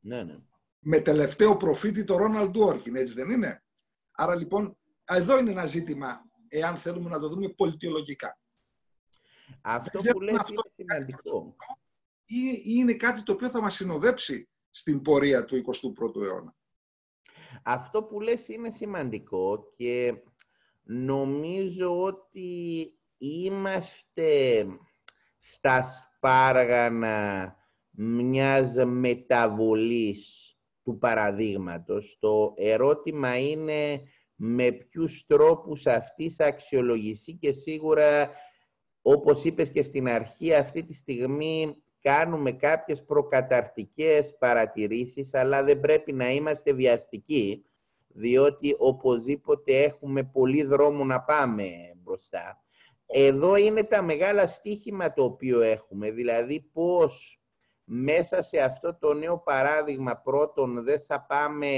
Ναι, 0.00 0.22
ναι. 0.22 0.38
Με 0.78 1.00
τελευταίο 1.00 1.56
προφήτη 1.56 2.04
το 2.04 2.16
Ρόναλντ 2.16 2.56
Ντουόρκιν, 2.56 2.96
έτσι 2.96 3.14
δεν 3.14 3.30
είναι; 3.30 3.64
Άρα 4.12 4.34
λοιπόν, 4.34 4.78
εδώ 5.04 5.38
είναι 5.38 5.50
ένα 5.50 5.66
ζήτημα, 5.66 6.22
εάν 6.48 6.76
θέλουμε 6.76 7.10
να 7.10 7.20
το 7.20 7.28
δούμε 7.28 7.48
πολιτιολογικά. 7.48 8.40
Αυτό 9.62 9.98
που 9.98 10.20
λέτε 10.20 10.44
είναι 10.50 10.62
σημαντικό. 10.76 11.56
Ή 12.24 12.62
είναι 12.64 12.94
κάτι 12.94 13.22
το 13.22 13.32
οποίο 13.32 13.48
θα 13.48 13.60
μας 13.60 13.74
συνοδέψει 13.74 14.48
στην 14.74 15.02
πορεία 15.02 15.44
του 15.44 15.56
21ου 15.56 16.22
αιώνα. 16.24 16.56
Αυτό 17.62 18.02
που 18.02 18.20
λες 18.20 18.48
είναι 18.48 18.70
σημαντικό 18.70 19.72
και 19.76 20.14
νομίζω 20.82 22.02
ότι 22.02 22.92
είμαστε 23.18 24.66
στα 25.38 25.82
σπάργανα 25.82 27.56
μιας 27.90 28.74
μεταβολής 28.84 30.56
του 30.82 30.98
παραδείγματος. 30.98 32.16
Το 32.20 32.52
ερώτημα 32.56 33.38
είναι 33.38 34.02
με 34.34 34.72
ποιους 34.72 35.26
τρόπους 35.26 35.86
αυτή 35.86 36.30
θα 36.30 36.46
αξιολογηθεί 36.46 37.32
και 37.32 37.52
σίγουρα, 37.52 38.30
όπως 39.02 39.44
είπες 39.44 39.70
και 39.70 39.82
στην 39.82 40.08
αρχή, 40.08 40.54
αυτή 40.54 40.84
τη 40.84 40.94
στιγμή 40.94 41.82
κάνουμε 42.02 42.52
κάποιες 42.52 43.04
προκαταρτικές 43.04 44.36
παρατηρήσεις, 44.38 45.34
αλλά 45.34 45.62
δεν 45.64 45.80
πρέπει 45.80 46.12
να 46.12 46.30
είμαστε 46.30 46.72
βιαστικοί, 46.72 47.64
διότι 48.08 48.76
οπωσδήποτε 48.78 49.82
έχουμε 49.82 50.22
πολύ 50.22 50.62
δρόμο 50.62 51.04
να 51.04 51.20
πάμε 51.20 51.70
μπροστά. 51.96 52.62
Εδώ 53.06 53.56
είναι 53.56 53.84
τα 53.84 54.02
μεγάλα 54.02 54.46
στίχημα 54.46 55.12
το 55.12 55.24
οποίο 55.24 55.60
έχουμε, 55.60 56.10
δηλαδή 56.10 56.70
πώς 56.72 57.40
μέσα 57.84 58.42
σε 58.42 58.58
αυτό 58.58 58.96
το 58.98 59.12
νέο 59.12 59.38
παράδειγμα 59.38 60.16
πρώτον 60.16 60.84
δεν 60.84 61.00
θα 61.00 61.20
πάμε 61.20 61.68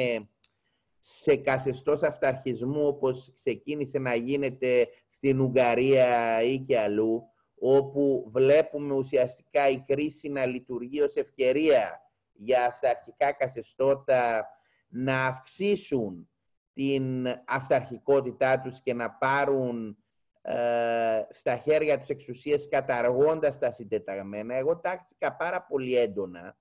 σε 1.00 1.36
καθεστώς 1.36 2.02
αυταρχισμού 2.02 2.86
όπως 2.86 3.32
ξεκίνησε 3.34 3.98
να 3.98 4.14
γίνεται 4.14 4.88
στην 5.08 5.40
Ουγγαρία 5.40 6.42
ή 6.42 6.58
και 6.58 6.78
αλλού, 6.78 7.22
όπου 7.66 8.28
βλέπουμε 8.32 8.94
ουσιαστικά 8.94 9.68
η 9.68 9.80
κρίση 9.80 10.28
να 10.28 10.46
λειτουργεί 10.46 11.00
ως 11.00 11.14
ευκαιρία 11.14 12.00
για 12.32 12.64
αυταρχικά 12.64 13.32
καθεστώτα 13.32 14.48
να 14.88 15.26
αυξήσουν 15.26 16.28
την 16.72 17.26
αυταρχικότητά 17.46 18.60
τους 18.60 18.80
και 18.82 18.94
να 18.94 19.10
πάρουν 19.10 19.96
ε, 20.42 21.22
στα 21.30 21.56
χέρια 21.56 21.98
τους 21.98 22.08
εξουσίες 22.08 22.68
καταργώντας 22.68 23.58
τα 23.58 23.72
συντεταγμένα. 23.72 24.54
Εγώ 24.54 24.76
τάχθηκα 24.76 25.36
πάρα 25.36 25.62
πολύ 25.62 25.96
έντονα, 25.96 26.58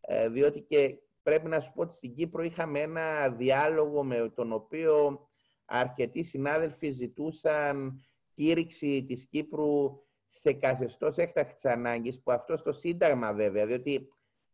ε, 0.00 0.28
διότι 0.28 0.60
και 0.60 0.98
πρέπει 1.22 1.48
να 1.48 1.60
σου 1.60 1.72
πω 1.72 1.82
ότι 1.82 1.94
στην 1.94 2.14
Κύπρο 2.14 2.42
είχαμε 2.42 2.80
ένα 2.80 3.28
διάλογο 3.28 4.04
με 4.04 4.32
τον 4.34 4.52
οποίο 4.52 5.26
αρκετοί 5.64 6.22
συνάδελφοι 6.22 6.90
ζητούσαν 6.90 8.04
κήρυξη 8.34 9.04
της 9.08 9.26
Κύπρου 9.30 10.03
σε 10.34 10.52
καθεστώς 10.52 11.16
έκτακτης 11.16 11.64
ανάγκης, 11.64 12.22
που 12.22 12.32
αυτό 12.32 12.56
στο 12.56 12.72
Σύνταγμα 12.72 13.32
βέβαια, 13.32 13.66
διότι 13.66 14.08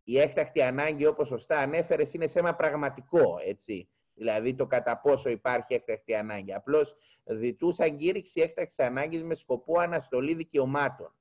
η 0.04 0.18
έκτακτη 0.18 0.62
ανάγκη, 0.62 1.06
όπως 1.06 1.28
σωστά 1.28 1.58
ανέφερες, 1.58 2.12
είναι 2.12 2.28
θέμα 2.28 2.54
πραγματικό, 2.54 3.36
έτσι. 3.46 3.88
Δηλαδή 4.14 4.54
το 4.54 4.66
κατά 4.66 5.00
πόσο 5.00 5.28
υπάρχει 5.28 5.74
έκτακτη 5.74 6.14
ανάγκη. 6.14 6.52
Απλώς 6.52 6.96
ζητούσαν 7.24 7.96
κήρυξη 7.96 8.40
έκτακτης 8.40 8.78
ανάγκης 8.78 9.22
με 9.22 9.34
σκοπό 9.34 9.80
αναστολή 9.80 10.34
δικαιωμάτων. 10.34 11.14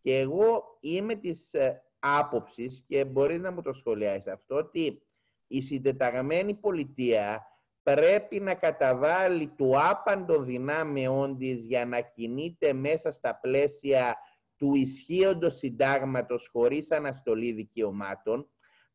Και 0.00 0.18
εγώ 0.18 0.78
είμαι 0.80 1.14
της 1.14 1.52
ε, 1.52 1.82
άποψης 1.98 2.84
και 2.86 3.04
μπορείς 3.04 3.40
να 3.40 3.52
μου 3.52 3.62
το 3.62 3.72
σχολιάσεις 3.72 4.26
αυτό, 4.26 4.56
ότι 4.56 5.02
η 5.46 5.62
συντεταγμένη 5.62 6.54
πολιτεία 6.54 7.46
πρέπει 7.82 8.40
να 8.40 8.54
καταβάλει 8.54 9.46
του 9.46 9.80
άπαντο 9.80 10.42
δυνάμεών 10.42 11.38
της 11.38 11.60
για 11.60 11.86
να 11.86 12.00
κινείται 12.00 12.72
μέσα 12.72 13.12
στα 13.12 13.38
πλαίσια 13.40 14.16
του 14.56 14.74
ισχύοντος 14.74 15.56
συντάγματος 15.56 16.48
χωρίς 16.52 16.90
αναστολή 16.90 17.52
δικαιωμάτων, 17.52 18.48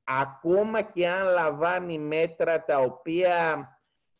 ακόμα 0.03 0.82
και 0.82 1.08
αν 1.08 1.27
λαμβάνει 1.27 2.00
μέτρα 2.00 2.63
τα 2.63 2.79
οποία 2.79 3.67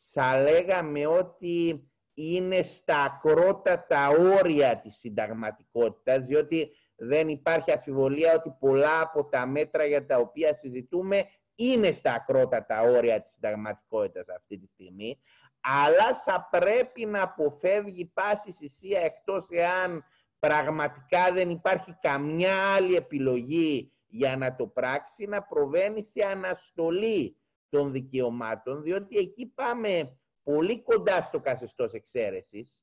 θα 0.08 0.42
λέγαμε 0.42 1.08
ότι 1.08 1.88
είναι 2.14 2.62
στα 2.62 3.04
ακρότατα 3.04 4.08
όρια 4.10 4.78
της 4.78 4.96
συνταγματικότητας, 4.96 6.26
διότι 6.26 6.70
δεν 6.96 7.30
υπάρχει 7.30 7.72
αφιβολία 7.72 8.34
ότι 8.34 8.56
πολλά 8.60 9.02
από 9.02 9.26
τα 9.26 9.46
μέτρα 9.46 9.86
για 9.86 10.06
τα 10.06 10.18
οποία 10.18 10.54
συζητούμε 10.54 11.24
είναι 11.58 11.92
στα 11.92 12.14
ακρότατα 12.14 12.82
όρια 12.82 13.22
της 13.22 13.32
συνταγματικότητας 13.34 14.28
αυτή 14.30 14.58
τη 14.58 14.68
στιγμή, 14.68 15.20
αλλά 15.62 16.16
θα 16.16 16.48
πρέπει 16.52 17.06
να 17.06 17.22
αποφεύγει 17.22 18.06
πάση 18.06 18.52
θυσία 18.52 19.00
εκτός 19.00 19.48
εάν 19.50 20.04
πραγματικά 20.40 21.32
δεν 21.34 21.50
υπάρχει 21.50 21.98
καμιά 22.02 22.74
άλλη 22.76 22.96
επιλογή 22.96 23.92
για 24.08 24.38
να 24.38 24.56
το 24.56 24.68
πράξει, 24.68 25.26
να 25.26 25.44
προβαίνει 25.44 26.04
σε 26.04 26.26
αναστολή 26.26 27.38
των 27.70 27.92
δικαιωμάτων, 27.92 28.84
διότι 28.84 29.18
εκεί 29.18 29.46
πάμε 29.46 30.18
πολύ 30.44 30.82
κοντά 30.84 31.22
στο 31.22 31.40
καθεστώς 31.40 31.94
εξαίρεσης. 31.94 32.82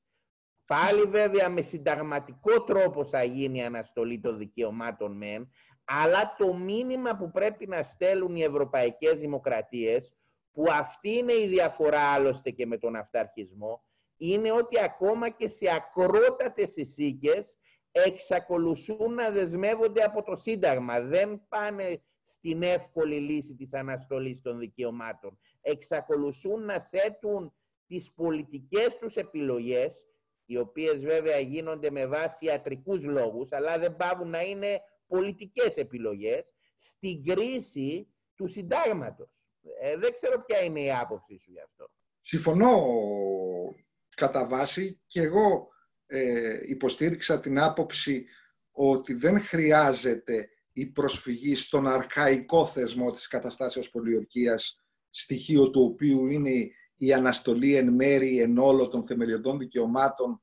Πάλι 0.65 1.01
βέβαια 1.01 1.49
με 1.49 1.61
συνταγματικό 1.61 2.63
τρόπο 2.63 3.05
θα 3.05 3.23
γίνει 3.23 3.57
η 3.57 3.63
αναστολή 3.63 4.19
των 4.19 4.37
δικαιωμάτων 4.37 5.17
μεν, 5.17 5.51
αλλά 5.85 6.35
το 6.37 6.53
μήνυμα 6.53 7.15
που 7.15 7.31
πρέπει 7.31 7.67
να 7.67 7.83
στέλνουν 7.83 8.35
οι 8.35 8.43
ευρωπαϊκές 8.43 9.19
δημοκρατίες, 9.19 10.13
που 10.51 10.65
αυτή 10.71 11.09
είναι 11.09 11.33
η 11.33 11.47
διαφορά 11.47 11.99
άλλωστε 11.99 12.49
και 12.49 12.65
με 12.65 12.77
τον 12.77 12.95
αυταρχισμό, 12.95 13.83
είναι 14.17 14.51
ότι 14.51 14.81
ακόμα 14.81 15.29
και 15.29 15.47
σε 15.47 15.73
ακρότατες 15.75 16.75
εισήκες 16.75 17.57
εξακολουθούν 17.91 19.13
να 19.13 19.29
δεσμεύονται 19.29 20.03
από 20.03 20.23
το 20.23 20.35
Σύνταγμα. 20.35 21.01
Δεν 21.01 21.45
πάνε 21.49 22.01
στην 22.25 22.63
εύκολη 22.63 23.15
λύση 23.15 23.55
της 23.55 23.73
αναστολής 23.73 24.41
των 24.41 24.59
δικαιωμάτων. 24.59 25.37
Εξακολουθούν 25.61 26.65
να 26.65 26.79
θέτουν 26.79 27.53
τις 27.87 28.11
πολιτικές 28.13 28.97
τους 28.97 29.15
επιλογές, 29.15 29.95
οι 30.45 30.57
οποίες 30.57 30.99
βέβαια 30.99 31.39
γίνονται 31.39 31.91
με 31.91 32.05
βάση 32.05 32.37
ιατρικούς 32.39 33.03
λόγους, 33.03 33.51
αλλά 33.51 33.79
δεν 33.79 33.95
πάβουν 33.95 34.29
να 34.29 34.41
είναι 34.41 34.81
πολιτικές 35.07 35.75
επιλογές, 35.75 36.45
στην 36.79 37.23
κρίση 37.23 38.07
του 38.35 38.47
συντάγματος. 38.47 39.29
Ε, 39.81 39.97
δεν 39.97 40.13
ξέρω 40.13 40.43
ποια 40.45 40.63
είναι 40.63 40.81
η 40.81 40.91
άποψη 40.91 41.37
σου 41.37 41.51
γι' 41.51 41.61
αυτό. 41.61 41.89
Συμφωνώ 42.21 42.83
κατά 44.15 44.47
βάση 44.47 45.01
και 45.05 45.21
εγώ 45.21 45.67
ε, 46.05 46.59
υποστήριξα 46.65 47.39
την 47.39 47.59
άποψη 47.59 48.25
ότι 48.71 49.13
δεν 49.13 49.39
χρειάζεται 49.39 50.49
η 50.71 50.85
προσφυγή 50.85 51.55
στον 51.55 51.87
αρχαϊκό 51.87 52.65
θεσμό 52.65 53.11
της 53.11 53.27
καταστάσεως 53.27 53.89
πολιορκίας, 53.89 54.85
στοιχείο 55.09 55.69
του 55.69 55.81
οποίου 55.81 56.27
είναι 56.27 56.69
η 56.95 57.13
αναστολή 57.13 57.75
εν 57.75 57.93
μέρη 57.93 58.39
εν 58.39 58.57
όλο 58.57 58.87
των 58.87 59.05
θεμελιωδών 59.05 59.57
δικαιωμάτων, 59.57 60.41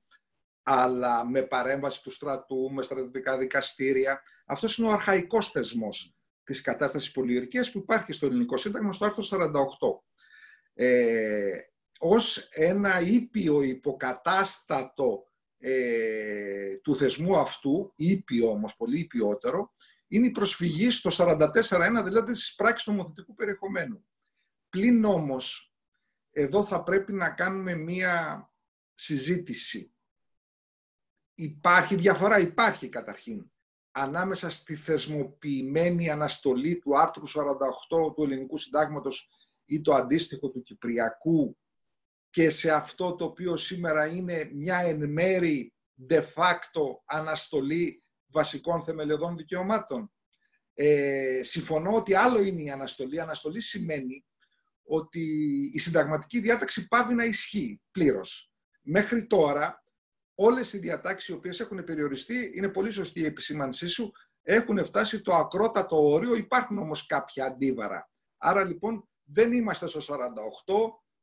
αλλά 0.62 1.27
με 1.27 1.42
παρέμβαση 1.42 2.03
του 2.03 2.11
στρατού, 2.11 2.72
με 2.72 2.83
στρατιωτικά 2.83 3.38
δικαστήρια. 3.38 4.22
Αυτός 4.46 4.79
είναι 4.79 4.88
ο 4.88 4.90
αρχαϊκός 4.90 5.51
θεσμός 5.51 6.16
της 6.44 6.61
κατάστασης 6.61 7.11
πολιορκίας 7.11 7.70
που 7.70 7.79
υπάρχει 7.79 8.12
στο 8.12 8.27
Ελληνικό 8.27 8.57
Σύνταγμα 8.57 8.92
στο 8.92 9.05
άρθρο 9.05 9.22
48. 9.22 10.03
Ε, 10.75 11.59
ως 11.98 12.37
ένα 12.51 13.01
ήπιο 13.01 13.62
υποκατάστατο 13.62 15.27
ε, 15.59 16.77
του 16.77 16.96
θεσμού 16.96 17.37
αυτού, 17.37 17.92
ήπιο 17.96 18.51
όμως, 18.51 18.77
πολύ 18.77 18.98
ήπιότερο, 18.98 19.75
είναι 20.09 20.27
η 20.27 20.31
προσφυγή 20.31 20.90
στο 20.90 21.11
44.1, 21.16 22.03
δηλαδή 22.05 22.35
στις 22.35 22.55
πράξεις 22.55 22.87
νομοθετικού 22.87 23.35
περιεχομένου. 23.35 24.05
Πλην 24.68 25.05
όμως, 25.05 25.75
εδώ 26.31 26.64
θα 26.64 26.83
πρέπει 26.83 27.12
να 27.12 27.31
κάνουμε 27.31 27.75
μία 27.75 28.46
συζήτηση. 28.94 29.91
Υπάρχει 31.42 31.94
διαφορά, 31.94 32.38
υπάρχει 32.38 32.88
καταρχήν, 32.88 33.50
ανάμεσα 33.90 34.50
στη 34.50 34.76
θεσμοποιημένη 34.76 36.11
αναστολή 36.11 36.78
του 36.78 36.98
άρθρου 36.98 37.28
48 37.28 37.33
του 38.14 38.22
Ελληνικού 38.22 38.59
Συντάγματος 38.59 39.28
ή 39.64 39.81
το 39.81 39.94
αντίστοιχο 39.94 40.50
του 40.50 40.62
Κυπριακού 40.62 41.57
και 42.31 42.50
σε 42.50 42.70
αυτό 42.70 43.16
το 43.16 43.24
οποίο 43.24 43.57
σήμερα 43.57 44.07
είναι 44.07 44.50
μια 44.55 44.78
εν 44.78 45.11
μέρη 45.11 45.72
de 46.09 46.18
facto 46.18 46.83
αναστολή 47.05 48.02
βασικών 48.26 48.83
θεμελιωδών 48.83 49.37
δικαιωμάτων. 49.37 50.12
Ε, 50.74 51.40
συμφωνώ 51.42 51.94
ότι 51.94 52.14
άλλο 52.14 52.42
είναι 52.42 52.62
η 52.62 52.70
αναστολή. 52.70 53.16
Η 53.16 53.20
αναστολή 53.20 53.61
σημαίνει 53.61 54.24
ότι 54.83 55.20
η 55.72 55.78
συνταγματική 55.78 56.40
διάταξη 56.40 56.88
πάβει 56.88 57.14
να 57.14 57.24
ισχύει 57.24 57.81
πλήρως. 57.90 58.52
Μέχρι 58.81 59.26
τώρα, 59.26 59.82
όλες 60.44 60.72
οι 60.72 60.78
διατάξεις 60.78 61.28
οι 61.28 61.33
οποίες 61.33 61.61
έχουν 61.61 61.85
περιοριστεί, 61.85 62.52
είναι 62.55 62.68
πολύ 62.68 62.90
σωστή 62.90 63.20
η 63.20 63.24
επισήμανσή 63.24 63.87
σου, 63.87 64.12
έχουν 64.42 64.85
φτάσει 64.85 65.20
το 65.20 65.35
ακρότατο 65.35 66.09
όριο, 66.09 66.35
υπάρχουν 66.35 66.78
όμως 66.78 67.07
κάποια 67.07 67.44
αντίβαρα. 67.44 68.11
Άρα 68.37 68.64
λοιπόν 68.64 69.09
δεν 69.24 69.52
είμαστε 69.52 69.87
στο 69.87 70.00
48, 70.00 70.05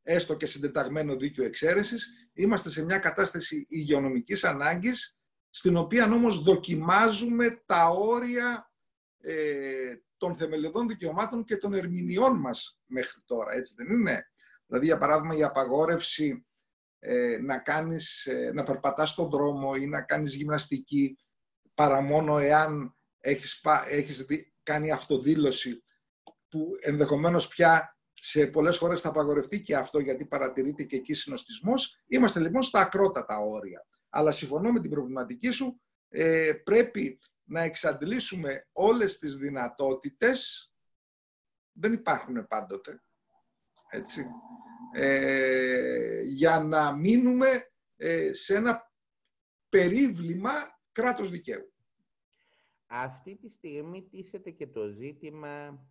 έστω 0.02 0.36
και 0.36 0.46
συντεταγμένο 0.46 1.16
δίκαιο 1.16 1.46
εξαίρεσης, 1.46 2.30
είμαστε 2.34 2.70
σε 2.70 2.84
μια 2.84 2.98
κατάσταση 2.98 3.66
υγειονομικής 3.70 4.44
ανάγκης, 4.44 5.20
στην 5.50 5.78
οποία 5.78 6.06
όμως 6.06 6.44
δοκιμάζουμε 6.44 7.64
τα 7.66 7.88
όρια 7.90 8.72
ε, 9.22 9.94
των 10.18 10.36
θεμελιωδών 10.36 10.88
δικαιωμάτων 10.88 11.44
και 11.44 11.58
των 11.58 11.74
ερμηνεών 11.74 12.38
μας 12.38 12.80
μέχρι 12.86 13.22
τώρα, 13.26 13.54
έτσι 13.54 13.74
δεν 13.78 13.90
είναι; 13.90 14.32
Δηλαδή, 14.66 14.86
για 14.86 14.98
παράδειγμα, 14.98 15.36
η 15.36 15.44
απαγόρευση 15.44 16.28
ε, 16.30 16.49
να, 17.42 17.58
κάνεις, 17.58 18.26
ε, 18.26 18.52
να 18.54 18.64
περπατάς 18.64 19.10
στον 19.10 19.30
δρόμο 19.30 19.72
ή 19.80 19.88
να 19.88 20.02
κάνεις 20.02 20.36
γυμναστική 20.36 21.18
παρά 21.74 22.02
μόνο 22.02 22.38
εάν 22.38 22.96
έχεις, 23.20 23.62
έχεις 23.90 24.26
κάνει 24.64 24.92
αυτοδήλωση 24.92 25.84
που 26.50 26.72
ενδεχομένως 26.80 27.48
πια 27.48 27.98
σε 28.14 28.46
πολλές 28.46 28.78
χώρες 28.78 29.02
θα 29.02 29.10
απαγορευτεί 29.10 29.62
και 29.62 29.76
αυτό 29.76 30.00
γιατί 30.00 30.26
παρατηρείται 30.26 30.84
και 30.84 30.96
εκεί 30.96 31.14
συνοστισμός. 31.14 32.04
Είμαστε 32.08 32.40
λοιπόν 32.40 32.64
στα 32.64 32.80
ακρότατα 32.80 33.40
όρια. 33.40 33.86
Αλλά 34.10 34.32
συμφωνώ 34.32 34.72
με 34.72 34.80
την 34.80 34.90
προβληματική 34.90 35.50
σου, 35.50 35.82
ε, 36.10 36.54
πρέπει 36.64 37.20
να 37.44 37.62
εξαντλήσουμε 37.62 38.68
όλες 38.72 39.18
τις 39.18 39.36
δυνατότητες, 39.36 40.72
δεν 41.72 41.94
υπάρχουν 41.94 42.48
πάντοτε, 42.48 43.04
έτσι, 43.90 44.26
ε, 44.94 46.22
για 46.22 46.60
να 46.60 46.96
μείνουμε 46.96 47.72
ε, 47.98 48.34
σε 48.34 48.56
ένα 48.56 48.92
περίβλημα 49.70 50.52
κράτος 50.92 51.30
δικαίου. 51.30 51.74
Αυτή 52.88 53.36
τη 53.36 53.50
στιγμή 53.50 54.08
τίθεται 54.10 54.52
και 54.52 54.68
το 54.68 54.88
ζήτημα 54.88 55.84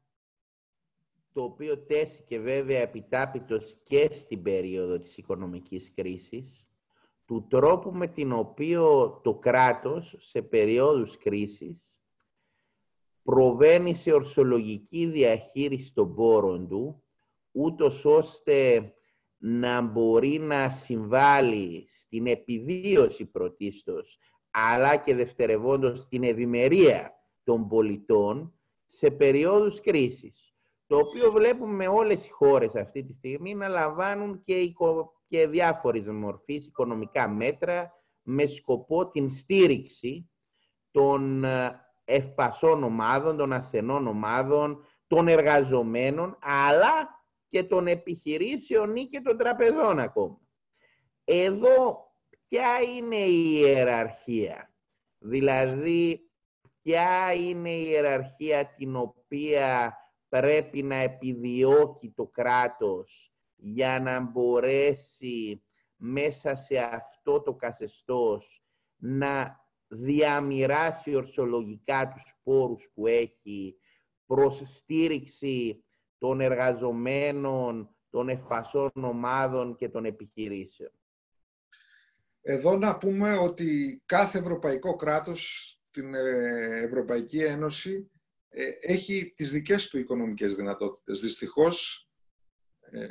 το 1.33 1.43
οποίο 1.43 1.79
τέθηκε 1.79 2.39
βέβαια 2.39 2.81
επιτάπητος 2.81 3.81
και 3.85 4.11
στην 4.13 4.43
περίοδο 4.43 4.99
της 4.99 5.17
οικονομικής 5.17 5.93
κρίσης, 5.95 6.69
του 7.25 7.47
τρόπου 7.49 7.91
με 7.93 8.07
την 8.07 8.33
οποίο 8.33 9.11
το 9.25 9.35
κράτος 9.35 10.17
σε 10.19 10.43
περίοδους 10.43 11.19
κρίσης 11.19 12.01
προβαίνει 13.23 13.95
σε 13.95 14.13
ορσολογική 14.13 15.07
διαχείριση 15.07 15.95
των 15.95 16.15
πόρων 16.15 16.69
του, 16.69 17.03
ούτως 17.53 18.05
ώστε 18.05 18.93
να 19.39 19.81
μπορεί 19.81 20.39
να 20.39 20.69
συμβάλλει 20.69 21.89
στην 22.09 22.27
επιβίωση 22.27 23.25
πρωτίστως, 23.25 24.19
αλλά 24.51 24.97
και 24.97 25.15
δευτερευόντως 25.15 26.01
στην 26.01 26.23
ευημερία 26.23 27.13
των 27.45 27.69
πολιτών 27.69 28.53
σε 28.87 29.11
περίοδους 29.11 29.81
κρίσης. 29.81 30.53
Το 30.87 30.97
οποίο 30.97 31.33
βλέπουμε 31.33 31.87
όλες 31.87 32.27
οι 32.27 32.31
χώρες 32.31 32.75
αυτή 32.75 33.05
τη 33.05 33.13
στιγμή 33.13 33.55
να 33.55 33.69
λαμβάνουν 33.69 34.43
και, 34.45 34.55
οικο... 34.55 35.13
και 35.29 35.47
διάφορες 35.47 36.11
μορφής 36.11 36.67
οικονομικά 36.67 37.29
μέτρα 37.29 37.93
με 38.23 38.47
σκοπό 38.47 39.11
την 39.11 39.31
στήριξη 39.31 40.31
των 40.91 41.45
ε, 41.45 41.81
ευπασών 42.05 42.85
ομάδων, 42.85 43.37
των 43.37 43.53
ασθενών 43.53 44.07
ομάδων, 44.07 44.85
των 45.07 45.29
εργαζομένων, 45.29 46.39
αλλά 46.41 47.18
και 47.49 47.65
των 47.65 47.87
επιχειρήσεων 47.87 48.97
ή 48.97 49.07
και 49.07 49.21
των 49.21 49.37
τραπεζών 49.37 49.99
ακόμα. 49.99 50.41
Εδώ 51.25 52.13
ποια 52.49 52.81
είναι 52.97 53.17
η 53.17 53.61
ιεραρχία, 53.61 54.75
δηλαδή 55.19 56.31
ποια 56.83 57.33
είναι 57.33 57.71
η 57.71 57.87
ιεραρχία 57.89 58.75
την 58.75 58.97
οποία 58.97 59.97
πρέπει 60.29 60.83
να 60.83 60.95
επιδιώκει 60.95 62.11
το 62.11 62.27
κράτος 62.27 63.33
για 63.57 64.01
να 64.01 64.21
μπορέσει 64.21 65.63
μέσα 65.97 66.55
σε 66.55 66.79
αυτό 66.79 67.43
το 67.43 67.55
καθεστώς 67.55 68.63
να 68.97 69.67
διαμοιράσει 69.89 71.15
ορσολογικά 71.15 72.13
τους 72.15 72.39
πόρους 72.43 72.91
που 72.95 73.07
έχει 73.07 73.77
προς 74.27 74.63
στήριξη 74.65 75.85
των 76.19 76.41
εργαζομένων, 76.41 77.95
των 78.11 78.29
ευπασών 78.29 78.91
ομάδων 78.95 79.77
και 79.77 79.89
των 79.89 80.05
επιχειρήσεων. 80.05 80.91
Εδώ 82.43 82.77
να 82.77 82.99
πούμε 82.99 83.37
ότι 83.37 84.03
κάθε 84.07 84.39
ευρωπαϊκό 84.39 84.97
κράτος, 84.97 85.73
την 85.91 86.15
ε, 86.15 86.81
Ευρωπαϊκή 86.83 87.43
Ένωση, 87.43 88.11
ε, 88.49 88.65
έχει 88.81 89.33
τις 89.37 89.51
δικές 89.51 89.89
του 89.89 89.99
οικονομικές 89.99 90.55
δυνατότητες. 90.55 91.21
Δυστυχώς, 91.21 92.09
ε, 92.81 93.07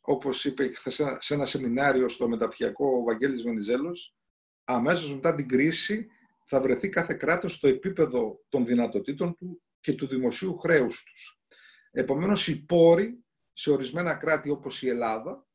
όπως 0.00 0.44
είπε 0.44 0.68
χθε 0.68 0.90
σε 1.18 1.34
ένα 1.34 1.44
σεμινάριο 1.44 2.08
στο 2.08 2.28
μεταπτυχιακό 2.28 2.86
ο 2.86 3.02
Βαγγέλης 3.02 3.42
Βενιζέλος, 3.42 4.16
αμέσως 4.64 5.14
μετά 5.14 5.34
την 5.34 5.48
κρίση 5.48 6.06
θα 6.44 6.60
βρεθεί 6.60 6.88
κάθε 6.88 7.14
κράτος 7.14 7.52
στο 7.52 7.68
επίπεδο 7.68 8.44
των 8.48 8.66
δυνατοτήτων 8.66 9.36
του 9.36 9.62
και 9.80 9.92
του 9.92 10.06
δημοσίου 10.06 10.58
χρέους 10.58 11.02
τους. 11.02 11.41
Επομένως, 11.94 12.48
οι 12.48 12.64
πόροι 12.64 13.24
σε 13.52 13.70
ορισμένα 13.70 14.14
κράτη 14.14 14.50
όπως 14.50 14.82
η 14.82 14.88
Ελλάδα, 14.88 15.46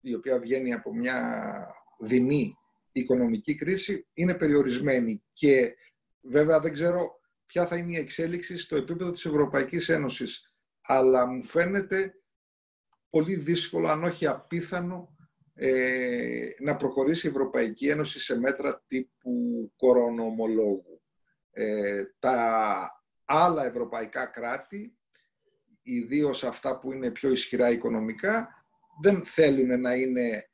η 0.00 0.14
οποία 0.14 0.38
βγαίνει 0.38 0.72
από 0.72 0.94
μια 0.94 1.66
δεινή 1.98 2.54
οικονομική 2.92 3.54
κρίση, 3.54 4.08
είναι 4.12 4.34
περιορισμένη 4.34 5.24
και 5.32 5.74
βέβαια 6.20 6.60
δεν 6.60 6.72
ξέρω 6.72 7.20
ποια 7.46 7.66
θα 7.66 7.76
είναι 7.76 7.92
η 7.92 8.00
εξέλιξη 8.00 8.58
στο 8.58 8.76
επίπεδο 8.76 9.12
της 9.12 9.24
Ευρωπαϊκής 9.24 9.88
Ένωσης, 9.88 10.54
αλλά 10.80 11.26
μου 11.26 11.42
φαίνεται 11.42 12.14
πολύ 13.10 13.34
δύσκολο, 13.34 13.88
αν 13.88 14.04
όχι 14.04 14.26
απίθανο, 14.26 15.14
ε, 15.54 16.48
να 16.58 16.76
προχωρήσει 16.76 17.26
η 17.26 17.30
Ευρωπαϊκή 17.30 17.88
Ένωση 17.88 18.20
σε 18.20 18.38
μέτρα 18.38 18.84
τύπου 18.86 19.32
κορονομολόγου. 19.76 21.02
Ε, 21.50 22.04
τα 22.18 23.02
άλλα 23.24 23.66
ευρωπαϊκά 23.66 24.26
κράτη 24.26 24.98
ιδίως 25.82 26.44
αυτά 26.44 26.78
που 26.78 26.92
είναι 26.92 27.10
πιο 27.10 27.30
ισχυρά 27.30 27.70
οικονομικά, 27.70 28.48
δεν 29.02 29.24
θέλουν 29.24 29.80
να 29.80 29.94
είναι 29.94 30.50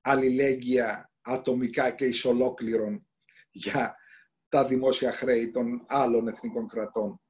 αλληλέγγυα 0.00 1.10
ατομικά 1.20 1.90
και 1.90 2.04
ισολόκληρων 2.04 3.06
για 3.50 3.96
τα 4.48 4.66
δημόσια 4.66 5.12
χρέη 5.12 5.50
των 5.50 5.84
άλλων 5.88 6.28
εθνικών 6.28 6.68
κρατών. 6.68 7.20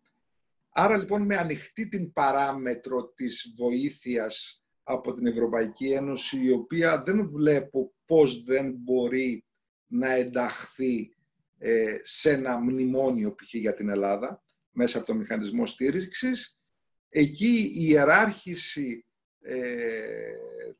Άρα 0.71 0.97
λοιπόν 0.97 1.23
με 1.23 1.37
ανοιχτή 1.37 1.89
την 1.89 2.13
παράμετρο 2.13 3.13
της 3.15 3.55
βοήθειας 3.57 4.65
από 4.83 5.13
την 5.13 5.27
Ευρωπαϊκή 5.27 5.93
Ένωση, 5.93 6.45
η 6.45 6.51
οποία 6.51 7.03
δεν 7.03 7.29
βλέπω 7.29 7.95
πώς 8.07 8.43
δεν 8.43 8.75
μπορεί 8.79 9.45
να 9.87 10.13
ενταχθεί 10.13 11.17
ε, 11.59 11.97
σε 12.03 12.31
ένα 12.31 12.59
μνημόνιο 12.59 13.35
π.χ. 13.35 13.55
για 13.55 13.75
την 13.75 13.89
Ελλάδα, 13.89 14.43
μέσα 14.71 14.99
από 14.99 15.07
το 15.07 15.15
μηχανισμό 15.15 15.67
στήριξης, 15.67 16.58
Εκεί 17.09 17.73
η 17.75 17.87
ιεράρχηση 17.89 19.05
ε, 19.41 20.33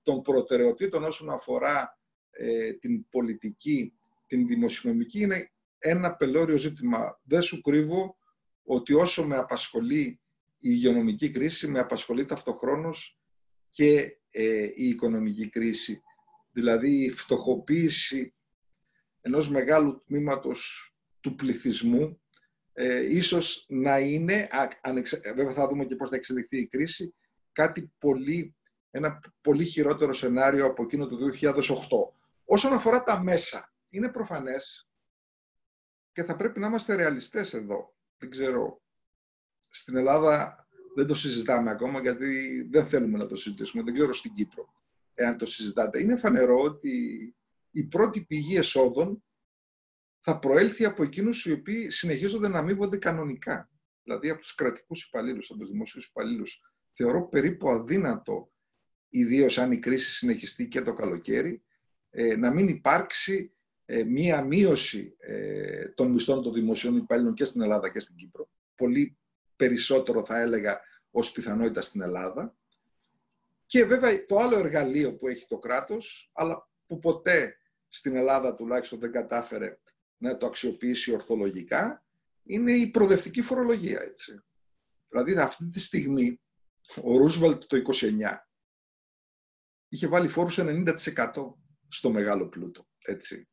των 0.03 0.23
προτεραιοτήτων 0.23 1.05
όσον 1.05 1.31
αφορά 1.31 1.99
ε, 2.31 2.73
την 2.73 3.09
πολιτική, 3.09 3.93
την 4.27 4.47
δημοσιονομική 4.47 5.21
είναι 5.21 5.53
ένα 5.79 6.15
πελώριο 6.15 6.59
ζήτημα. 6.59 7.21
Δεν 7.23 7.43
σου 7.43 7.61
κρύβω 7.61 8.17
ότι 8.65 8.93
όσο 8.93 9.27
με 9.27 9.37
απασχολεί 9.37 10.21
η 10.61 10.71
υγειονομική 10.71 11.31
κρίση, 11.31 11.69
με 11.69 11.81
απασχολεί 11.81 12.25
ταυτοχρόνως 12.25 13.19
και 13.69 14.19
ε, 14.33 14.63
η 14.75 14.89
οικονομική 14.89 15.49
κρίση. 15.49 16.03
Δηλαδή 16.53 17.05
η 17.05 17.11
φτωχοποίηση 17.11 18.35
ενός 19.21 19.51
μεγάλου 19.51 20.03
τμήματος 20.07 20.93
του 21.21 21.35
πληθυσμού 21.35 22.21
ε, 22.81 23.15
ίσως 23.15 23.65
να 23.69 23.99
είναι, 23.99 24.49
βέβαια 25.35 25.53
θα 25.53 25.69
δούμε 25.69 25.85
και 25.85 25.97
πώς 25.97 26.09
θα 26.09 26.17
εξελιχθεί 26.17 26.59
η 26.59 26.67
κρίση, 26.67 27.15
κάτι 27.53 27.93
πολύ, 27.99 28.57
ένα 28.91 29.21
πολύ 29.41 29.65
χειρότερο 29.65 30.13
σενάριο 30.13 30.67
από 30.67 30.83
εκείνο 30.83 31.07
του 31.07 31.33
2008. 31.41 31.53
Όσον 32.45 32.73
αφορά 32.73 33.03
τα 33.03 33.23
μέσα, 33.23 33.73
είναι 33.89 34.09
προφανές 34.09 34.89
και 36.13 36.25
θα 36.25 36.37
πρέπει 36.37 36.61
να 36.61 36.67
είμαστε 36.67 36.95
ρεαλιστές 36.95 37.55
εδώ. 37.55 37.95
Δεν 38.17 38.31
ξέρω, 38.31 38.83
στην 39.71 39.97
Ελλάδα 39.97 40.67
δεν 40.95 41.07
το 41.07 41.15
συζητάμε 41.15 41.71
ακόμα 41.71 42.01
γιατί 42.01 42.63
δεν 42.71 42.87
θέλουμε 42.87 43.19
να 43.19 43.27
το 43.27 43.37
συζητήσουμε. 43.37 43.83
Δεν 43.83 43.95
ξέρω 43.95 44.15
στην 44.15 44.33
Κύπρο, 44.35 44.73
εάν 45.15 45.39
το 45.39 45.47
συζητάτε. 45.47 46.01
Είναι 46.01 46.17
φανερό 46.17 46.61
ότι 46.61 46.91
η 47.71 47.83
πρώτη 47.83 48.21
πηγή 48.21 48.57
εσόδων 48.57 49.23
θα 50.31 50.39
προέλθει 50.39 50.85
από 50.85 51.03
εκείνους 51.03 51.47
οι 51.47 51.53
οποίοι 51.53 51.91
συνεχίζονται 51.91 52.49
να 52.49 52.59
αμείβονται 52.59 52.97
κανονικά. 52.97 53.71
Δηλαδή 54.03 54.31
από 54.31 54.41
τους 54.41 54.55
κρατικούς 54.55 55.05
υπαλλήλους, 55.05 55.51
από 55.51 55.59
τους 55.59 55.71
δημοσίου 55.71 56.03
υπαλλήλους. 56.09 56.61
Θεωρώ 56.93 57.29
περίπου 57.29 57.71
αδύνατο, 57.71 58.53
ιδίως 59.09 59.59
αν 59.59 59.73
η 59.73 59.79
κρίση 59.79 60.11
συνεχιστεί 60.11 60.69
και 60.69 60.83
το 60.83 60.93
καλοκαίρι, 60.93 61.63
ε, 62.11 62.37
να 62.37 62.53
μην 62.53 62.69
υπάρξει 62.69 63.55
ε, 63.85 64.05
μία 64.05 64.45
μείωση 64.45 65.17
ε, 65.19 65.89
των 65.89 66.11
μισθών 66.11 66.43
των 66.43 66.53
δημοσίων 66.53 66.97
υπαλλήλων 66.97 67.35
και 67.35 67.45
στην 67.45 67.61
Ελλάδα 67.61 67.91
και 67.91 68.01
στην 68.01 68.17
Κύπρο. 68.17 68.51
Πολύ 68.75 69.19
περισσότερο 69.57 70.25
θα 70.25 70.41
έλεγα 70.41 70.81
ως 71.11 71.33
πιθανότητα 71.33 71.81
στην 71.81 72.01
Ελλάδα. 72.01 72.57
Και 73.67 73.85
βέβαια 73.85 74.25
το 74.25 74.39
άλλο 74.39 74.59
εργαλείο 74.59 75.17
που 75.17 75.29
έχει 75.29 75.47
το 75.47 75.59
κράτος, 75.59 76.31
αλλά 76.35 76.69
που 76.87 76.99
ποτέ 76.99 77.57
στην 77.89 78.17
Ελλάδα 78.17 78.55
τουλάχιστον 78.55 78.99
δεν 78.99 79.13
κατάφερε 79.13 79.79
να 80.19 80.37
το 80.37 80.47
αξιοποιήσει 80.47 81.13
ορθολογικά, 81.13 82.05
είναι 82.43 82.73
η 82.73 82.91
προοδευτική 82.91 83.43
φορολογία. 83.43 84.01
Έτσι. 84.01 84.43
Δηλαδή 85.09 85.35
αυτή 85.35 85.69
τη 85.69 85.81
στιγμή 85.81 86.41
ο 87.03 87.17
Ρούσβαλτ 87.17 87.63
το 87.65 87.83
29 87.95 88.37
είχε 89.89 90.07
βάλει 90.07 90.29
φόρους 90.29 90.59
90% 90.61 90.95
στο 91.89 92.11
μεγάλο 92.11 92.49
πλούτο, 92.49 92.89
έτσι, 93.05 93.49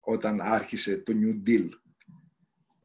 όταν 0.00 0.40
άρχισε 0.40 0.98
το 0.98 1.12
New 1.16 1.48
Deal. 1.48 1.68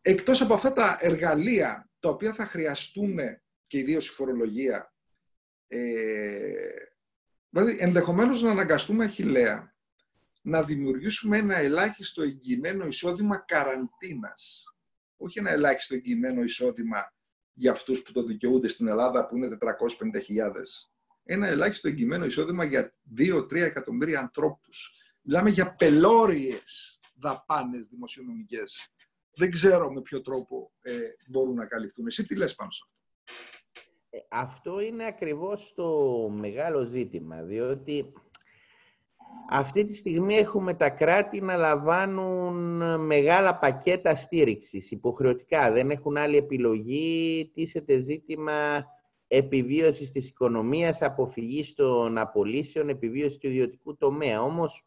Εκτός 0.01 0.41
από 0.41 0.53
αυτά 0.53 0.73
τα 0.73 0.97
εργαλεία, 1.01 1.89
τα 1.99 2.09
οποία 2.09 2.33
θα 2.33 2.45
χρειαστούν 2.45 3.17
και 3.63 3.77
ιδίως 3.77 4.07
η 4.07 4.11
φορολογία, 4.11 4.93
ε, 5.67 6.71
δηλαδή 7.49 7.77
ενδεχομένως 7.79 8.41
να 8.41 8.51
αναγκαστούμε 8.51 9.03
αχιλέα 9.03 9.68
να 10.49 10.63
δημιουργήσουμε 10.63 11.37
ένα 11.37 11.57
ελάχιστο 11.57 12.21
εγγυημένο 12.21 12.85
εισόδημα 12.85 13.37
καραντίνας. 13.37 14.63
Όχι 15.17 15.39
ένα 15.39 15.51
ελάχιστο 15.51 15.95
εγγυημένο 15.95 16.41
εισόδημα 16.41 17.13
για 17.53 17.71
αυτούς 17.71 18.01
που 18.01 18.11
το 18.11 18.23
δικαιούνται 18.23 18.67
στην 18.67 18.87
Ελλάδα 18.87 19.27
που 19.27 19.35
είναι 19.37 19.57
450.000. 19.59 20.51
Ένα 21.23 21.47
ελάχιστο 21.47 21.87
εγγυημένο 21.87 22.25
εισόδημα 22.25 22.63
για 22.63 22.93
2-3 23.17 23.51
εκατομμύρια 23.51 24.19
ανθρώπους. 24.19 24.91
Μιλάμε 25.21 25.49
για 25.49 25.75
πελώριες 25.75 26.99
δαπάνες 27.15 27.87
δημοσιονομικές. 27.87 28.93
Δεν 29.35 29.51
ξέρω 29.51 29.91
με 29.91 30.01
ποιο 30.01 30.21
τρόπο 30.21 30.71
ε, 30.81 30.97
μπορούν 31.27 31.55
να 31.55 31.65
καλυφθούν. 31.65 32.07
Εσύ 32.07 32.25
τι 32.25 32.35
λες 32.35 32.55
πάνω 32.55 32.71
σε 32.71 32.81
αυτό; 32.85 32.97
Ε, 34.09 34.17
αυτό 34.29 34.79
είναι 34.79 35.05
ακριβώς 35.05 35.73
το 35.75 35.89
μεγάλο 36.29 36.83
ζήτημα, 36.83 37.41
διότι 37.41 38.13
Αυτή 39.51 39.85
τη 39.85 39.95
στιγμή 39.95 40.35
έχουμε 40.35 40.73
τα 40.73 40.89
κράτη 40.89 41.41
να 41.41 41.55
λαμβάνουν 41.55 42.99
μεγάλα 43.05 43.55
πακέτα 43.55 44.15
στήριξης, 44.15 44.91
υποχρεωτικά. 44.91 45.71
Δεν 45.71 45.89
έχουν 45.89 46.17
άλλη 46.17 46.37
επιλογή, 46.37 47.51
τίθεται 47.53 47.97
ζήτημα 47.97 48.85
επιβίωσης 49.27 50.11
της 50.11 50.29
οικονομίας, 50.29 51.01
αποφυγής 51.01 51.73
των 51.73 52.17
απολύσεων, 52.17 52.89
επιβίωσης 52.89 53.37
του 53.37 53.47
ιδιωτικού 53.47 53.97
τομέα. 53.97 54.41
Όμως, 54.41 54.85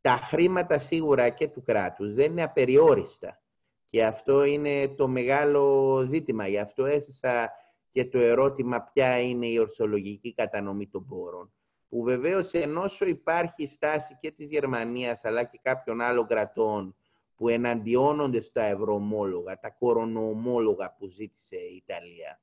τα 0.00 0.10
χρήματα 0.10 0.78
σίγουρα 0.78 1.28
και 1.28 1.48
του 1.48 1.62
κράτους 1.62 2.14
δεν 2.14 2.30
είναι 2.30 2.42
απεριόριστα. 2.42 3.42
Και 3.84 4.04
αυτό 4.04 4.44
είναι 4.44 4.88
το 4.88 5.08
μεγάλο 5.08 5.96
ζήτημα. 6.10 6.48
Γι' 6.48 6.58
αυτό 6.58 6.84
έθεσα 6.84 7.50
και 7.90 8.04
το 8.04 8.18
ερώτημα 8.18 8.82
ποια 8.92 9.20
είναι 9.20 9.46
η 9.46 9.58
ορθολογική 9.58 10.34
κατανομή 10.34 10.86
των 10.88 11.06
πόρων 11.06 11.52
που 11.88 12.02
βεβαίως 12.02 12.52
ενώσο 12.52 13.06
υπάρχει 13.06 13.66
στάση 13.66 14.16
και 14.20 14.30
της 14.30 14.50
Γερμανίας 14.50 15.24
αλλά 15.24 15.44
και 15.44 15.60
κάποιων 15.62 16.00
άλλων 16.00 16.26
κρατών 16.26 16.96
που 17.36 17.48
εναντιώνονται 17.48 18.40
στα 18.40 18.62
ευρωομόλογα, 18.62 19.58
τα 19.58 19.70
κορονοομόλογα 19.70 20.96
που 20.98 21.06
ζήτησε 21.08 21.56
η 21.56 21.82
Ιταλία, 21.86 22.40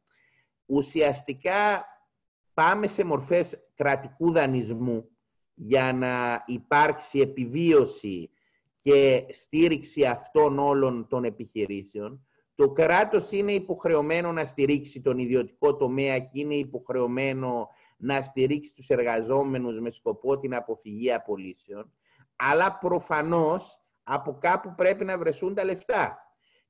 ουσιαστικά 0.65 1.85
πάμε 2.53 2.87
σε 2.87 3.03
μορφές 3.03 3.59
κρατικού 3.75 4.31
δανεισμού 4.31 5.09
για 5.53 5.93
να 5.93 6.43
υπάρξει 6.45 7.19
επιβίωση 7.19 8.29
και 8.81 9.25
στήριξη 9.41 10.05
αυτών 10.05 10.59
όλων 10.59 11.07
των 11.07 11.23
επιχειρήσεων. 11.23 12.27
Το 12.55 12.71
κράτος 12.71 13.31
είναι 13.31 13.51
υποχρεωμένο 13.51 14.31
να 14.31 14.45
στηρίξει 14.45 15.01
τον 15.01 15.17
ιδιωτικό 15.17 15.75
τομέα 15.75 16.19
και 16.19 16.39
είναι 16.39 16.55
υποχρεωμένο 16.55 17.69
να 17.97 18.21
στηρίξει 18.21 18.73
τους 18.73 18.89
εργαζόμενους 18.89 19.79
με 19.79 19.91
σκοπό 19.91 20.39
την 20.39 20.55
αποφυγή 20.55 21.13
απολύσεων, 21.13 21.93
αλλά 22.35 22.77
προφανώς 22.77 23.79
από 24.03 24.37
κάπου 24.41 24.73
πρέπει 24.75 25.05
να 25.05 25.17
βρεθούν 25.17 25.53
τα 25.53 25.63
λεφτά. 25.63 26.19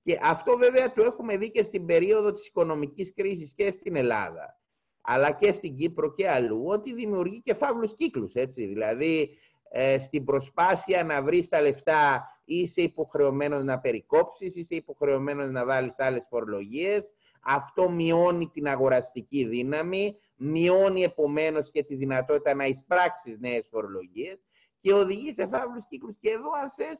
Και 0.03 0.19
αυτό 0.23 0.57
βέβαια 0.57 0.93
το 0.93 1.03
έχουμε 1.03 1.37
δει 1.37 1.51
και 1.51 1.63
στην 1.63 1.85
περίοδο 1.85 2.33
της 2.33 2.47
οικονομικής 2.47 3.13
κρίσης 3.13 3.53
και 3.53 3.71
στην 3.71 3.95
Ελλάδα, 3.95 4.59
αλλά 5.01 5.31
και 5.31 5.51
στην 5.51 5.75
Κύπρο 5.75 6.13
και 6.13 6.29
αλλού, 6.29 6.63
ότι 6.65 6.93
δημιουργεί 6.93 7.41
και 7.41 7.53
φαύλους 7.53 7.95
κύκλους, 7.95 8.33
έτσι. 8.33 8.65
Δηλαδή, 8.65 9.37
ε, 9.69 9.99
στην 9.99 10.25
προσπάθεια 10.25 11.03
να 11.03 11.21
βρεις 11.21 11.47
τα 11.47 11.61
λεφτά 11.61 12.29
είσαι 12.45 12.81
υποχρεωμένος 12.81 13.63
να 13.63 13.79
περικόψεις, 13.79 14.55
είσαι 14.55 14.75
υποχρεωμένος 14.75 15.51
να 15.51 15.65
βάλεις 15.65 15.95
άλλες 15.97 16.25
φορολογίες, 16.29 17.09
αυτό 17.47 17.89
μειώνει 17.89 18.47
την 18.47 18.67
αγοραστική 18.67 19.45
δύναμη, 19.45 20.17
μειώνει 20.35 21.03
επομένως 21.03 21.71
και 21.71 21.83
τη 21.83 21.95
δυνατότητα 21.95 22.53
να 22.53 22.65
εισπράξεις 22.65 23.39
νέες 23.39 23.67
φορολογίες 23.71 24.45
και 24.79 24.93
οδηγεί 24.93 25.33
σε 25.33 25.47
φαύλους 25.47 25.87
κύκλους. 25.87 26.17
Και 26.17 26.29
εδώ, 26.29 26.51
αν 26.51 26.71
θε, 26.71 26.95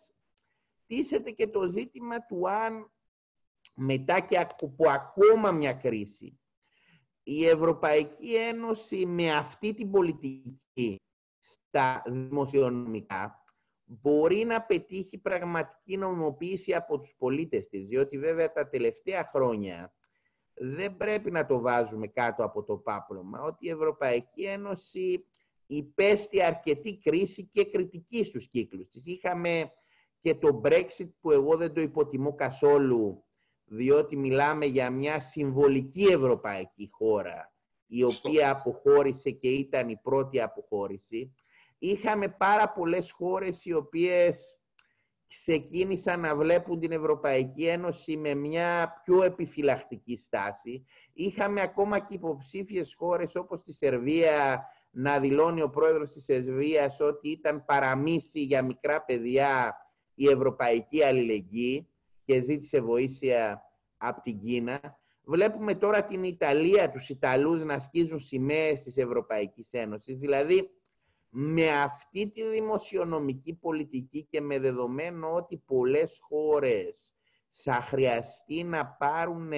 τίθεται 0.86 1.32
και 1.32 1.48
το 1.48 1.70
ζήτημα 1.70 2.26
του 2.26 2.50
αν 2.50 2.92
μετά 3.74 4.20
και 4.20 4.40
από 4.40 4.76
ακόμα 4.90 5.52
μια 5.52 5.74
κρίση 5.74 6.40
η 7.24 7.48
Ευρωπαϊκή 7.48 8.36
Ένωση 8.36 9.06
με 9.06 9.32
αυτή 9.32 9.74
την 9.74 9.92
πολιτική 9.92 10.96
στα 11.42 12.04
δημοσιονομικά 12.06 13.44
μπορεί 13.84 14.44
να 14.44 14.62
πετύχει 14.62 15.18
πραγματική 15.18 15.98
νομιμοποίηση 15.98 16.74
από 16.74 17.00
τους 17.00 17.16
πολίτες 17.18 17.68
της, 17.68 17.86
διότι 17.86 18.18
βέβαια 18.18 18.52
τα 18.52 18.70
τελευταία 18.70 19.30
χρόνια 19.34 19.94
δεν 20.58 20.98
πρέπει 20.98 21.32
να 21.32 21.46
το 21.46 21.60
βάζουμε 21.60 22.08
κάτω 22.08 22.44
από 22.44 22.64
το 22.64 22.78
πάπλωμα, 22.78 23.42
ότι 23.42 23.66
η 23.66 23.70
Ευρωπαϊκή 23.70 24.44
Ένωση 24.44 25.26
υπέστη 25.68 26.44
αρκετή 26.44 26.98
κρίση 26.98 27.50
και 27.52 27.66
κριτική 27.66 28.24
στους 28.24 28.48
κύκλους 28.48 28.90
της. 28.90 29.06
Είχαμε 29.06 29.72
και 30.22 30.36
το 30.36 30.62
Brexit 30.64 31.10
που 31.22 31.32
εγώ 31.32 31.58
δεν 31.58 31.74
το 31.74 31.82
υποτιμώ 31.82 32.36
καθόλου, 32.36 33.24
διότι 33.66 34.16
μιλάμε 34.16 34.66
για 34.66 34.90
μια 34.90 35.20
συμβολική 35.20 36.04
ευρωπαϊκή 36.04 36.90
χώρα, 36.92 37.54
η 37.88 38.04
οποία 38.04 38.50
αποχώρησε 38.52 39.32
και 39.32 39.50
ήταν 39.50 39.90
η 39.90 39.98
πρώτη 39.98 40.42
αποχώρηση. 40.42 41.34
Είχαμε 41.78 42.30
πάρα 42.30 42.70
πολλές 42.70 43.12
χώρες 43.12 43.66
οι 43.66 43.74
οποίες 43.74 44.62
ξεκίνησαν 45.28 46.20
να 46.20 46.36
βλέπουν 46.36 46.80
την 46.80 46.92
Ευρωπαϊκή 46.92 47.66
Ένωση 47.66 48.18
με 48.18 48.34
μια 48.34 49.02
πιο 49.04 49.24
επιφυλακτική 49.24 50.16
στάση. 50.18 50.86
Είχαμε 51.14 51.62
ακόμα 51.62 52.00
και 52.00 52.14
υποψήφιες 52.14 52.94
χώρες 52.98 53.36
όπως 53.36 53.64
τη 53.64 53.74
Σερβία 53.74 54.66
να 54.92 55.20
δηλώνει 55.20 55.62
ο 55.62 55.70
πρόεδρος 55.70 56.10
της 56.10 56.24
Σερβίας 56.24 57.00
ότι 57.00 57.30
ήταν 57.30 57.66
παραμύθι 57.66 58.40
για 58.40 58.62
μικρά 58.62 59.02
παιδιά 59.02 59.76
η 60.16 60.30
Ευρωπαϊκή 60.30 61.04
Αλληλεγγύη 61.04 61.90
και 62.26 62.42
ζήτησε 62.42 62.82
βοήθεια 62.82 63.62
από 63.98 64.22
την 64.22 64.40
Κίνα. 64.40 65.00
Βλέπουμε 65.24 65.76
τώρα 65.76 66.04
την 66.04 66.24
Ιταλία, 66.24 66.92
τους 66.92 67.10
Ιταλούς 67.10 67.64
να 67.64 67.80
σκίζουν 67.80 68.20
σημαίες 68.20 68.84
της 68.84 68.98
Ευρωπαϊκής 68.98 69.68
Ένωσης. 69.72 70.18
Δηλαδή, 70.18 70.70
με 71.38 71.72
αυτή 71.72 72.28
τη 72.28 72.44
δημοσιονομική 72.44 73.54
πολιτική 73.54 74.28
και 74.30 74.42
με 74.42 74.60
δεδομένο 74.60 75.34
ότι 75.34 75.58
πολλές 75.58 76.18
χώρες 76.22 77.16
θα 77.52 77.74
χρειαστεί 77.74 78.64
να 78.64 78.86
πάρουν 78.86 79.52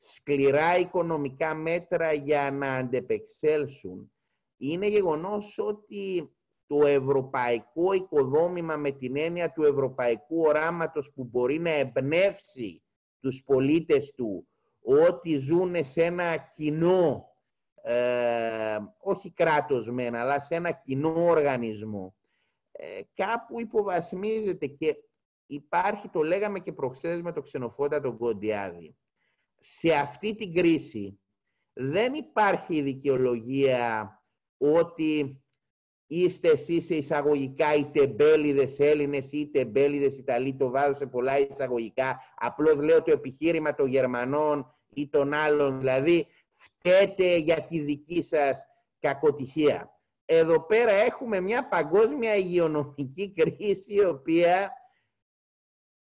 σκληρά 0.00 0.78
οικονομικά 0.78 1.54
μέτρα 1.54 2.12
για 2.12 2.50
να 2.50 2.74
αντεπεξέλθουν, 2.74 4.12
είναι 4.56 4.86
γεγονός 4.86 5.58
ότι 5.58 6.32
το 6.66 6.86
ευρωπαϊκό 6.86 7.92
οικοδόμημα 7.92 8.76
με 8.76 8.90
την 8.90 9.16
έννοια 9.16 9.52
του 9.52 9.62
ευρωπαϊκού 9.62 10.40
οράματος 10.40 11.12
που 11.14 11.24
μπορεί 11.24 11.58
να 11.58 11.70
εμπνεύσει 11.70 12.82
τους 13.20 13.42
πολίτες 13.44 14.14
του 14.14 14.48
ότι 14.80 15.36
ζουν 15.36 15.84
σε 15.84 16.04
ένα 16.04 16.36
κοινό 16.36 17.26
ε, 17.82 18.78
όχι 18.98 19.32
κράτος 19.32 19.90
μεν, 19.90 20.14
αλλά 20.14 20.40
σε 20.40 20.54
ένα 20.54 20.70
κοινό 20.70 21.14
οργανισμό, 21.28 22.16
ε, 22.72 23.00
κάπου 23.14 23.60
υποβασμίζεται 23.60 24.66
και 24.66 24.96
υπάρχει, 25.46 26.08
το 26.08 26.22
λέγαμε 26.22 26.58
και 26.58 26.72
προχθές 26.72 27.22
με 27.22 27.32
το 27.32 27.42
ξενοφόντα 27.42 28.00
τον 28.00 28.16
Κοντιάδη, 28.18 28.96
σε 29.60 29.94
αυτή 29.94 30.34
την 30.34 30.54
κρίση 30.54 31.20
δεν 31.72 32.14
υπάρχει 32.14 32.80
δικαιολογία 32.80 34.12
ότι 34.58 35.42
είστε 36.06 36.48
εσείς 36.48 36.84
σε 36.84 36.94
εισαγωγικά 36.94 37.74
οι 37.74 37.84
τεμπέληδες 37.84 38.78
Έλληνες 38.78 39.32
ή 39.32 39.38
οι 39.38 39.50
τεμπέληδες 39.50 40.18
Ιταλοί, 40.18 40.56
το 40.56 40.70
βάζω 40.70 40.94
σε 40.94 41.06
πολλά 41.06 41.38
εισαγωγικά, 41.38 42.20
απλώς 42.36 42.76
λέω 42.76 43.02
το 43.02 43.10
επιχείρημα 43.10 43.74
των 43.74 43.86
Γερμανών 43.86 44.74
ή 44.88 45.08
των 45.08 45.32
άλλων, 45.32 45.78
δηλαδή 45.78 46.26
φταίτε 46.58 47.36
για 47.36 47.62
τη 47.62 47.78
δική 47.80 48.22
σας 48.22 48.56
κακοτυχία. 48.98 49.92
Εδώ 50.24 50.66
πέρα 50.66 50.92
έχουμε 50.92 51.40
μια 51.40 51.68
παγκόσμια 51.68 52.34
υγειονομική 52.34 53.32
κρίση 53.32 53.94
η 53.94 54.04
οποία 54.04 54.72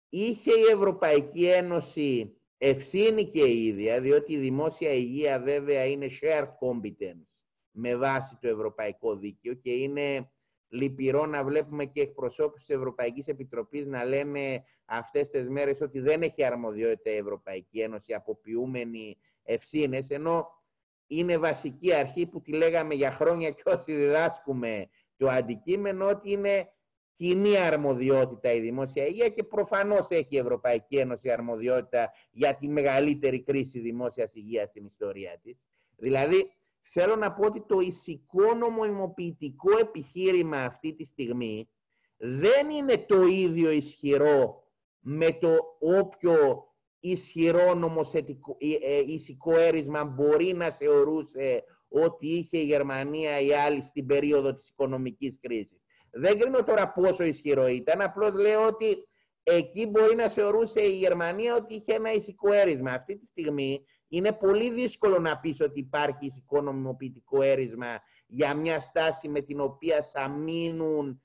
είχε 0.08 0.50
η 0.50 0.72
Ευρωπαϊκή 0.72 1.46
Ένωση 1.46 2.38
ευθύνη 2.58 3.24
και 3.24 3.44
η 3.44 3.66
ίδια, 3.66 4.00
διότι 4.00 4.32
η 4.32 4.38
δημόσια 4.38 4.90
υγεία 4.90 5.40
βέβαια 5.40 5.84
είναι 5.84 6.08
shared 6.20 6.48
competence 6.48 7.26
με 7.70 7.96
βάση 7.96 8.38
το 8.40 8.48
Ευρωπαϊκό 8.48 9.16
Δίκαιο 9.16 9.54
και 9.54 9.70
είναι 9.70 10.30
λυπηρό 10.68 11.26
να 11.26 11.44
βλέπουμε 11.44 11.84
και 11.84 12.00
εκπροσώπους 12.00 12.64
της 12.64 12.74
Ευρωπαϊκής 12.76 13.26
Επιτροπής 13.26 13.86
να 13.86 14.04
λένε 14.04 14.64
αυτές 14.84 15.28
τις 15.28 15.48
μέρες 15.48 15.80
ότι 15.80 16.00
δεν 16.00 16.22
έχει 16.22 16.44
αρμοδιότητα 16.44 17.10
η 17.10 17.16
Ευρωπαϊκή 17.16 17.80
Ένωση 17.80 18.14
αποποιούμενη 18.14 19.18
ευθύνε, 19.44 20.06
ενώ 20.08 20.62
είναι 21.06 21.38
βασική 21.38 21.94
αρχή 21.94 22.26
που 22.26 22.40
τη 22.40 22.52
λέγαμε 22.52 22.94
για 22.94 23.12
χρόνια 23.12 23.50
και 23.50 23.62
όσοι 23.64 23.94
διδάσκουμε 23.94 24.88
το 25.16 25.28
αντικείμενο 25.28 26.08
ότι 26.08 26.30
είναι 26.30 26.68
κοινή 27.16 27.56
αρμοδιότητα 27.56 28.52
η 28.52 28.60
δημόσια 28.60 29.06
υγεία 29.06 29.28
και 29.28 29.42
προφανώς 29.42 30.06
έχει 30.10 30.34
η 30.34 30.38
Ευρωπαϊκή 30.38 30.96
Ένωση 30.96 31.30
αρμοδιότητα 31.30 32.12
για 32.30 32.56
τη 32.56 32.68
μεγαλύτερη 32.68 33.42
κρίση 33.42 33.78
δημόσιας 33.78 34.34
υγείας 34.34 34.68
στην 34.68 34.84
ιστορία 34.84 35.38
της. 35.42 35.56
Δηλαδή, 35.96 36.52
θέλω 36.82 37.16
να 37.16 37.32
πω 37.32 37.46
ότι 37.46 37.60
το 37.60 37.80
ηθικό 37.80 38.54
νομοημοποιητικό 38.54 39.78
επιχείρημα 39.78 40.56
αυτή 40.56 40.92
τη 40.92 41.04
στιγμή 41.04 41.68
δεν 42.16 42.70
είναι 42.70 42.98
το 42.98 43.26
ίδιο 43.26 43.70
ισχυρό 43.70 44.68
με 45.00 45.32
το 45.32 45.56
όποιο 45.80 46.66
ισχυρό 47.08 47.74
νομοθετικό, 47.74 48.56
ε, 48.60 48.98
ηθικό 49.06 49.58
έρισμα 49.58 50.04
μπορεί 50.04 50.52
να 50.52 50.70
θεωρούσε 50.70 51.64
ότι 51.88 52.26
είχε 52.26 52.58
η 52.58 52.64
Γερμανία 52.64 53.40
ή 53.40 53.52
άλλη 53.52 53.82
στην 53.82 54.06
περίοδο 54.06 54.54
της 54.54 54.68
οικονομικής 54.68 55.38
κρίσης. 55.40 55.82
Δεν 56.10 56.38
κρίνω 56.38 56.64
τώρα 56.64 56.92
πόσο 56.92 57.22
ισχυρό 57.22 57.66
ήταν, 57.66 58.00
απλώς 58.00 58.32
λέω 58.32 58.66
ότι 58.66 59.08
εκεί 59.42 59.86
μπορεί 59.86 60.14
να 60.14 60.28
θεωρούσε 60.28 60.82
η 60.82 60.96
Γερμανία 60.96 61.54
ότι 61.54 61.74
είχε 61.74 61.94
ένα 61.94 62.12
ηθικό 62.12 62.52
έρισμα. 62.52 62.92
Αυτή 62.92 63.18
τη 63.18 63.26
στιγμή 63.26 63.84
είναι 64.08 64.32
πολύ 64.32 64.70
δύσκολο 64.70 65.18
να 65.18 65.38
πεις 65.38 65.60
ότι 65.60 65.80
υπάρχει 65.80 66.26
ηθικό 66.26 66.60
νομιμοποιητικό 66.60 67.42
έρισμα 67.42 68.00
για 68.26 68.54
μια 68.54 68.80
στάση 68.80 69.28
με 69.28 69.40
την 69.40 69.60
οποία 69.60 70.02
θα 70.02 70.28
μείνουν 70.28 71.22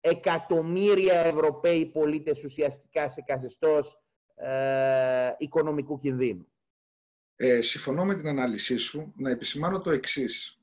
εκατομμύρια 0.00 1.14
Ευρωπαίοι 1.14 1.86
πολίτες 1.86 2.44
ουσιαστικά 2.44 3.08
σε 3.08 3.22
καθεστώς 3.26 4.02
ε, 4.34 5.34
οικονομικού 5.38 5.98
κινδύνου. 5.98 6.46
Ε, 7.36 7.60
συμφωνώ 7.60 8.04
με 8.04 8.14
την 8.14 8.28
ανάλυση 8.28 8.76
σου. 8.76 9.12
Να 9.16 9.30
επισημάνω 9.30 9.80
το 9.80 9.90
εξής. 9.90 10.60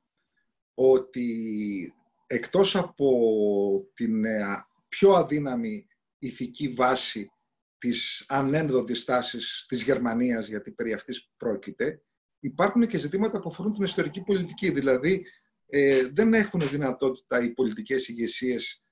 Ότι 0.73 1.93
εκτός 2.27 2.75
από 2.75 3.89
την 3.93 4.25
ε, 4.25 4.43
πιο 4.87 5.11
αδύναμη 5.11 5.87
ηθική 6.19 6.67
βάση 6.67 7.31
της 7.77 8.25
ανένδοτης 8.27 9.05
τάσης 9.05 9.65
της 9.67 9.83
Γερμανίας, 9.83 10.47
γιατί 10.47 10.71
περί 10.71 10.93
αυτής 10.93 11.31
πρόκειται, 11.37 12.01
υπάρχουν 12.39 12.87
και 12.87 12.97
ζητήματα 12.97 13.39
που 13.39 13.49
αφορούν 13.49 13.73
την 13.73 13.83
ιστορική 13.83 14.21
πολιτική. 14.23 14.69
Δηλαδή, 14.71 15.25
ε, 15.65 16.07
δεν 16.13 16.33
έχουν 16.33 16.69
δυνατότητα 16.69 17.43
οι 17.43 17.49
πολιτικές 17.49 18.07
ηγεσίες 18.07 18.83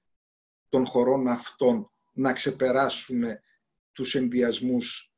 των 0.70 0.86
χωρών 0.86 1.28
αυτών 1.28 1.92
να 2.14 2.34
ξεπεράσουν 2.34 3.24
τους 3.98 4.16
ενδιασμούς 4.16 5.14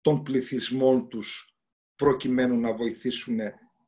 των 0.00 0.22
πληθυσμών 0.22 1.08
τους 1.08 1.56
προκειμένου 1.94 2.60
να 2.60 2.74
βοηθήσουν 2.74 3.38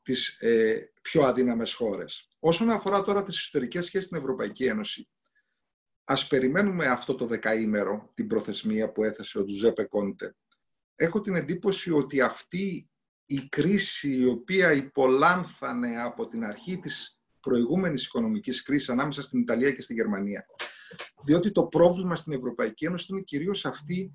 τις 0.02 0.28
ε, 0.40 0.92
πιο 1.02 1.22
αδύναμες 1.22 1.74
χώρες. 1.74 2.28
Όσον 2.38 2.70
αφορά 2.70 3.02
τώρα 3.04 3.22
τις 3.22 3.40
ιστορικές 3.40 3.84
σχέσεις 3.84 4.06
στην 4.06 4.18
Ευρωπαϊκή 4.18 4.64
Ένωση, 4.64 5.08
ας 6.04 6.26
περιμένουμε 6.26 6.86
αυτό 6.86 7.14
το 7.14 7.26
δεκαήμερο, 7.26 8.10
την 8.14 8.26
προθεσμία 8.26 8.92
που 8.92 9.04
έθεσε 9.04 9.38
ο 9.38 9.44
Τζουζέπε 9.44 9.84
Κόντε. 9.84 10.34
Έχω 10.94 11.20
την 11.20 11.34
εντύπωση 11.34 11.90
ότι 11.90 12.20
αυτή 12.20 12.90
η 13.24 13.48
κρίση 13.48 14.16
η 14.16 14.26
οποία 14.26 14.72
υπολάνθανε 14.72 16.00
από 16.00 16.28
την 16.28 16.44
αρχή 16.44 16.78
της 16.78 17.20
προηγούμενης 17.40 18.06
οικονομικής 18.06 18.62
κρίσης 18.62 18.88
ανάμεσα 18.88 19.22
στην 19.22 19.40
Ιταλία 19.40 19.72
και 19.72 19.82
στη 19.82 19.94
Γερμανία. 19.94 20.46
Διότι 21.24 21.50
το 21.50 21.66
πρόβλημα 21.66 22.16
στην 22.16 22.32
Ευρωπαϊκή 22.32 22.84
Ένωση 22.84 23.06
είναι 23.10 23.20
κυρίως 23.20 23.66
αυτή 23.66 24.14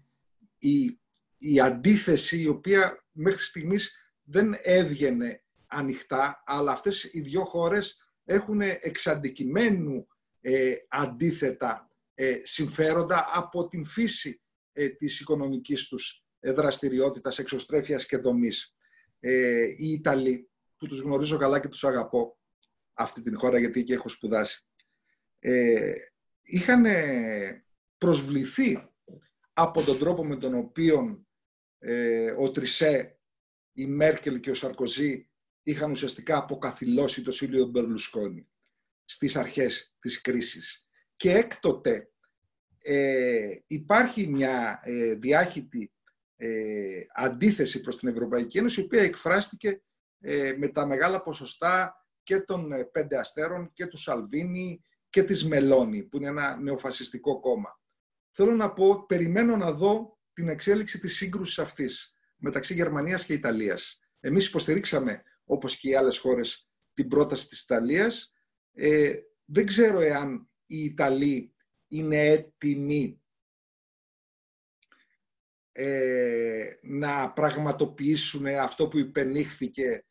η, 0.68 1.00
η 1.38 1.60
αντίθεση 1.60 2.40
η 2.42 2.48
οποία 2.48 3.06
μέχρι 3.12 3.44
στιγμής 3.44 3.96
δεν 4.24 4.56
έβγαινε 4.64 5.44
ανοιχτά, 5.68 6.44
αλλά 6.46 6.72
αυτές 6.72 7.04
οι 7.04 7.22
δύο 7.22 7.46
χώρες 7.46 8.14
έχουν 8.26 8.62
εξαντικημένου 8.62 10.08
ε, 10.42 10.76
αντίθετα 10.88 11.90
ε, 12.14 12.40
συμφέροντα 12.44 13.30
από 13.34 13.68
την 13.68 13.86
φύση 13.86 14.42
ε, 14.74 14.90
της 14.90 15.20
οικονομικής 15.20 15.88
τους 15.88 16.26
ε, 16.40 16.52
δραστηριότητας, 16.52 17.40
εξωστρέφειας 17.40 18.06
και 18.06 18.18
δομής. 18.18 18.76
Ε, 19.20 19.64
οι 19.78 19.92
Ιταλοί, 19.92 20.50
που 20.78 20.88
τους 20.88 21.00
γνωρίζω 21.00 21.38
καλά 21.38 21.60
και 21.60 21.68
τους 21.68 21.84
αγαπώ, 21.84 22.40
αυτή 22.94 23.22
την 23.22 23.38
χώρα 23.38 23.60
γιατί 23.60 23.80
εκεί 23.80 23.94
έχω 23.94 24.10
σπουδάσει, 24.10 24.66
ε, 25.40 25.94
είχαν 26.44 26.86
προσβληθεί 27.98 28.95
από 29.58 29.82
τον 29.82 30.00
τρόπο 30.00 30.26
με 30.26 30.36
τον 30.36 30.54
οποίο 30.54 31.26
ε, 31.80 32.32
ο 32.32 32.52
Τρισέ, 32.52 33.20
η 33.74 33.86
Μέρκελ 33.86 34.40
και 34.40 34.50
ο 34.52 34.54
Σαρκοζή 34.54 35.30
είχαν 35.64 35.92
ουσιαστικά 35.92 36.38
αποκαθιλώσει 36.38 37.22
το 37.22 37.32
Σίλιο 37.32 37.66
Μπερλουσκόνη 37.66 38.48
στις 39.06 39.36
αρχές 39.36 39.96
της 40.00 40.22
κρίσης. 40.22 40.90
Και 41.16 41.32
έκτοτε 41.32 42.12
ε, 42.82 43.58
υπάρχει 43.68 44.28
μια 44.28 44.82
ε, 44.84 45.14
διάχυτη 45.14 45.94
ε, 46.36 47.06
αντίθεση 47.14 47.82
προς 47.82 47.98
την 47.98 48.08
Ευρωπαϊκή 48.08 48.58
Ένωση, 48.58 48.82
η 48.82 48.84
οποία 48.84 49.02
εκφράστηκε 49.02 49.82
ε, 50.20 50.54
με 50.58 50.68
τα 50.68 50.86
μεγάλα 50.86 51.22
ποσοστά 51.22 52.06
και 52.24 52.40
των 52.40 52.72
ε, 52.72 52.84
πέντε 52.84 53.18
αστέρων 53.18 53.72
και 53.74 53.86
του 53.86 53.98
Σαλβίνη 53.98 54.82
και 55.10 55.24
της 55.24 55.46
Μελώνη, 55.46 56.04
που 56.04 56.18
είναι 56.18 56.28
ένα 56.28 56.58
νεοφασιστικό 56.58 57.40
κόμμα. 57.40 57.80
Θέλω 58.38 58.52
να 58.52 58.74
πω, 58.74 59.06
περιμένω 59.06 59.58
να 59.58 59.72
δω 59.72 60.20
την 60.34 60.50
εξέλιξη 60.50 61.00
της 61.00 61.16
σύγκρουσης 61.16 61.60
αυτής 61.60 62.18
μεταξύ 62.38 62.74
Γερμανίας 62.74 63.26
και 63.26 63.34
Ιταλίας. 63.34 64.00
Εμείς 64.20 64.48
υποστηρίξαμε, 64.48 65.24
όπως 65.46 65.78
και 65.78 65.90
οι 65.90 65.96
άλλες 65.96 66.18
χώρες, 66.18 66.70
την 66.94 67.08
πρόταση 67.08 67.48
της 67.48 67.62
Ιταλίας. 67.62 68.34
Ε, 68.74 69.14
δεν 69.46 69.66
ξέρω 69.66 70.00
εάν 70.00 70.50
οι 70.66 70.84
Ιταλοί 70.84 71.56
είναι 71.88 72.18
έτοιμοι 72.18 73.22
ε, 75.72 76.74
να 76.82 77.34
πραγματοποιήσουν 77.34 78.46
αυτό 78.46 78.88
που 78.88 78.98
υπενήχθηκε 78.98 80.06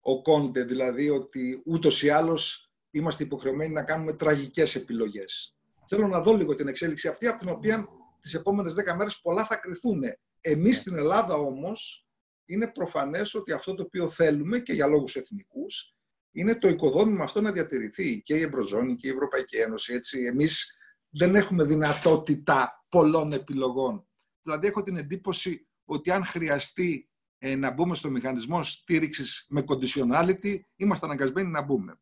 ο 0.00 0.22
Κόντε, 0.22 0.64
δηλαδή 0.64 1.08
ότι 1.08 1.62
ούτως 1.64 2.02
ή 2.02 2.08
άλλως 2.08 2.72
είμαστε 2.90 3.24
υποχρεωμένοι 3.24 3.72
να 3.72 3.84
κάνουμε 3.84 4.12
τραγικές 4.12 4.74
επιλογές. 4.74 5.56
Θέλω 5.94 6.08
να 6.08 6.20
δω 6.20 6.36
λίγο 6.36 6.54
την 6.54 6.68
εξέλιξη 6.68 7.08
αυτή, 7.08 7.26
από 7.26 7.38
την 7.38 7.48
οποία 7.48 7.88
τις 8.20 8.34
επόμενες 8.34 8.74
δέκα 8.74 8.96
μέρες 8.96 9.20
πολλά 9.20 9.46
θα 9.46 9.56
κρυθούν. 9.56 10.02
Εμείς 10.40 10.78
στην 10.78 10.96
Ελλάδα 10.96 11.34
όμως 11.34 12.06
είναι 12.44 12.68
προφανές 12.68 13.34
ότι 13.34 13.52
αυτό 13.52 13.74
το 13.74 13.82
οποίο 13.82 14.08
θέλουμε 14.08 14.58
και 14.58 14.72
για 14.72 14.86
λόγους 14.86 15.16
εθνικούς 15.16 15.96
είναι 16.32 16.58
το 16.58 16.68
οικοδόμημα 16.68 17.24
αυτό 17.24 17.40
να 17.40 17.52
διατηρηθεί 17.52 18.22
και 18.22 18.34
η 18.34 18.42
Ευρωζώνη 18.42 18.96
και 18.96 19.06
η 19.06 19.10
Ευρωπαϊκή 19.10 19.56
Ένωση. 19.56 19.94
Έτσι, 19.94 20.24
εμείς 20.24 20.76
δεν 21.08 21.34
έχουμε 21.34 21.64
δυνατότητα 21.64 22.84
πολλών 22.88 23.32
επιλογών. 23.32 24.08
Δηλαδή 24.42 24.66
έχω 24.66 24.82
την 24.82 24.96
εντύπωση 24.96 25.68
ότι 25.84 26.10
αν 26.10 26.24
χρειαστεί 26.24 27.10
ε, 27.38 27.56
να 27.56 27.70
μπούμε 27.70 27.94
στο 27.94 28.10
μηχανισμό 28.10 28.62
στήριξης 28.62 29.46
με 29.48 29.64
conditionality, 29.66 30.60
είμαστε 30.76 31.06
αναγκασμένοι 31.06 31.50
να 31.50 31.62
μπούμε. 31.62 32.00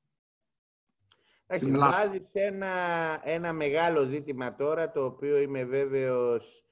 Βάζεις 1.59 2.31
ένα, 2.33 2.67
ένα 3.25 3.53
μεγάλο 3.53 4.03
ζήτημα 4.03 4.55
τώρα, 4.55 4.91
το 4.91 5.05
οποίο 5.05 5.39
είμαι 5.39 5.65
βέβαιος 5.65 6.65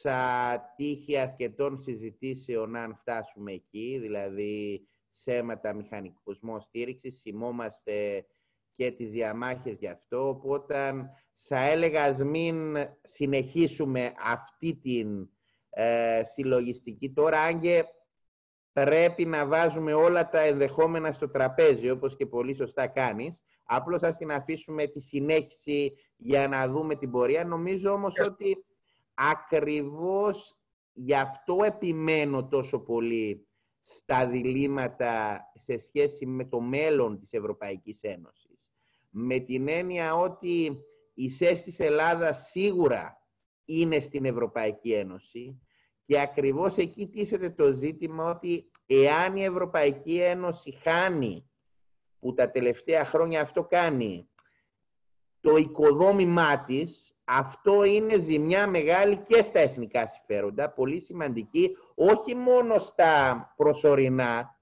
θα 0.00 0.72
τύχει 0.76 1.16
αρκετών 1.18 1.78
συζητήσεων 1.78 2.76
αν 2.76 2.94
φτάσουμε 2.94 3.52
εκεί, 3.52 3.98
δηλαδή 4.00 4.86
θέματα 5.24 5.74
μηχανικοσμό 5.74 6.60
στήριξης, 6.60 7.20
θυμόμαστε 7.20 8.26
και 8.74 8.90
τις 8.90 9.10
διαμάχες 9.10 9.78
γι' 9.78 9.88
αυτό, 9.88 10.28
οπότε 10.28 11.10
θα 11.34 11.58
έλεγα 11.58 12.04
ας 12.04 12.18
μην 12.18 12.76
συνεχίσουμε 13.08 14.12
αυτή 14.24 14.74
την 14.74 15.28
ε, 15.70 16.22
συλλογιστική 16.24 17.12
τώρα, 17.12 17.40
αν 17.40 17.60
και 17.60 17.84
πρέπει 18.72 19.24
να 19.24 19.46
βάζουμε 19.46 19.92
όλα 19.94 20.28
τα 20.28 20.40
ενδεχόμενα 20.40 21.12
στο 21.12 21.28
τραπέζι, 21.28 21.90
όπως 21.90 22.16
και 22.16 22.26
πολύ 22.26 22.54
σωστά 22.54 22.86
κάνεις. 22.86 23.42
Απλώς 23.74 24.00
θα 24.00 24.16
την 24.16 24.32
αφήσουμε 24.32 24.86
τη 24.86 25.00
συνέχιση 25.00 25.92
για 26.16 26.48
να 26.48 26.68
δούμε 26.68 26.94
την 26.94 27.10
πορεία. 27.10 27.44
Νομίζω 27.44 27.92
όμως 27.92 28.14
ότι 28.26 28.64
ακριβώς 29.14 30.56
γι' 30.92 31.14
αυτό 31.14 31.58
επιμένω 31.64 32.48
τόσο 32.48 32.78
πολύ 32.78 33.48
στα 33.80 34.26
διλήμματα 34.26 35.40
σε 35.54 35.78
σχέση 35.78 36.26
με 36.26 36.44
το 36.44 36.60
μέλλον 36.60 37.18
της 37.18 37.32
Ευρωπαϊκής 37.32 37.98
Ένωσης. 38.00 38.72
Με 39.10 39.38
την 39.38 39.68
έννοια 39.68 40.14
ότι 40.14 40.84
η 41.14 41.30
θέση 41.30 41.62
της 41.62 41.80
Ελλάδας 41.80 42.48
σίγουρα 42.50 43.26
είναι 43.64 44.00
στην 44.00 44.24
Ευρωπαϊκή 44.24 44.92
Ένωση 44.92 45.60
και 46.04 46.20
ακριβώς 46.20 46.76
εκεί 46.76 47.08
τίθεται 47.08 47.50
το 47.50 47.72
ζήτημα 47.72 48.30
ότι 48.30 48.70
εάν 48.86 49.36
η 49.36 49.44
Ευρωπαϊκή 49.44 50.20
Ένωση 50.20 50.72
χάνει, 50.72 51.50
που 52.22 52.34
τα 52.34 52.50
τελευταία 52.50 53.04
χρόνια 53.04 53.40
αυτό 53.40 53.64
κάνει, 53.64 54.28
το 55.40 55.56
οικοδόμημά 55.56 56.64
της, 56.64 57.16
αυτό 57.24 57.84
είναι 57.84 58.20
ζημιά 58.20 58.66
μεγάλη 58.66 59.16
και 59.16 59.42
στα 59.42 59.58
εθνικά 59.58 60.06
συμφέροντα, 60.06 60.70
πολύ 60.70 61.00
σημαντική, 61.00 61.76
όχι 61.94 62.34
μόνο 62.34 62.78
στα 62.78 63.52
προσωρινά 63.56 64.60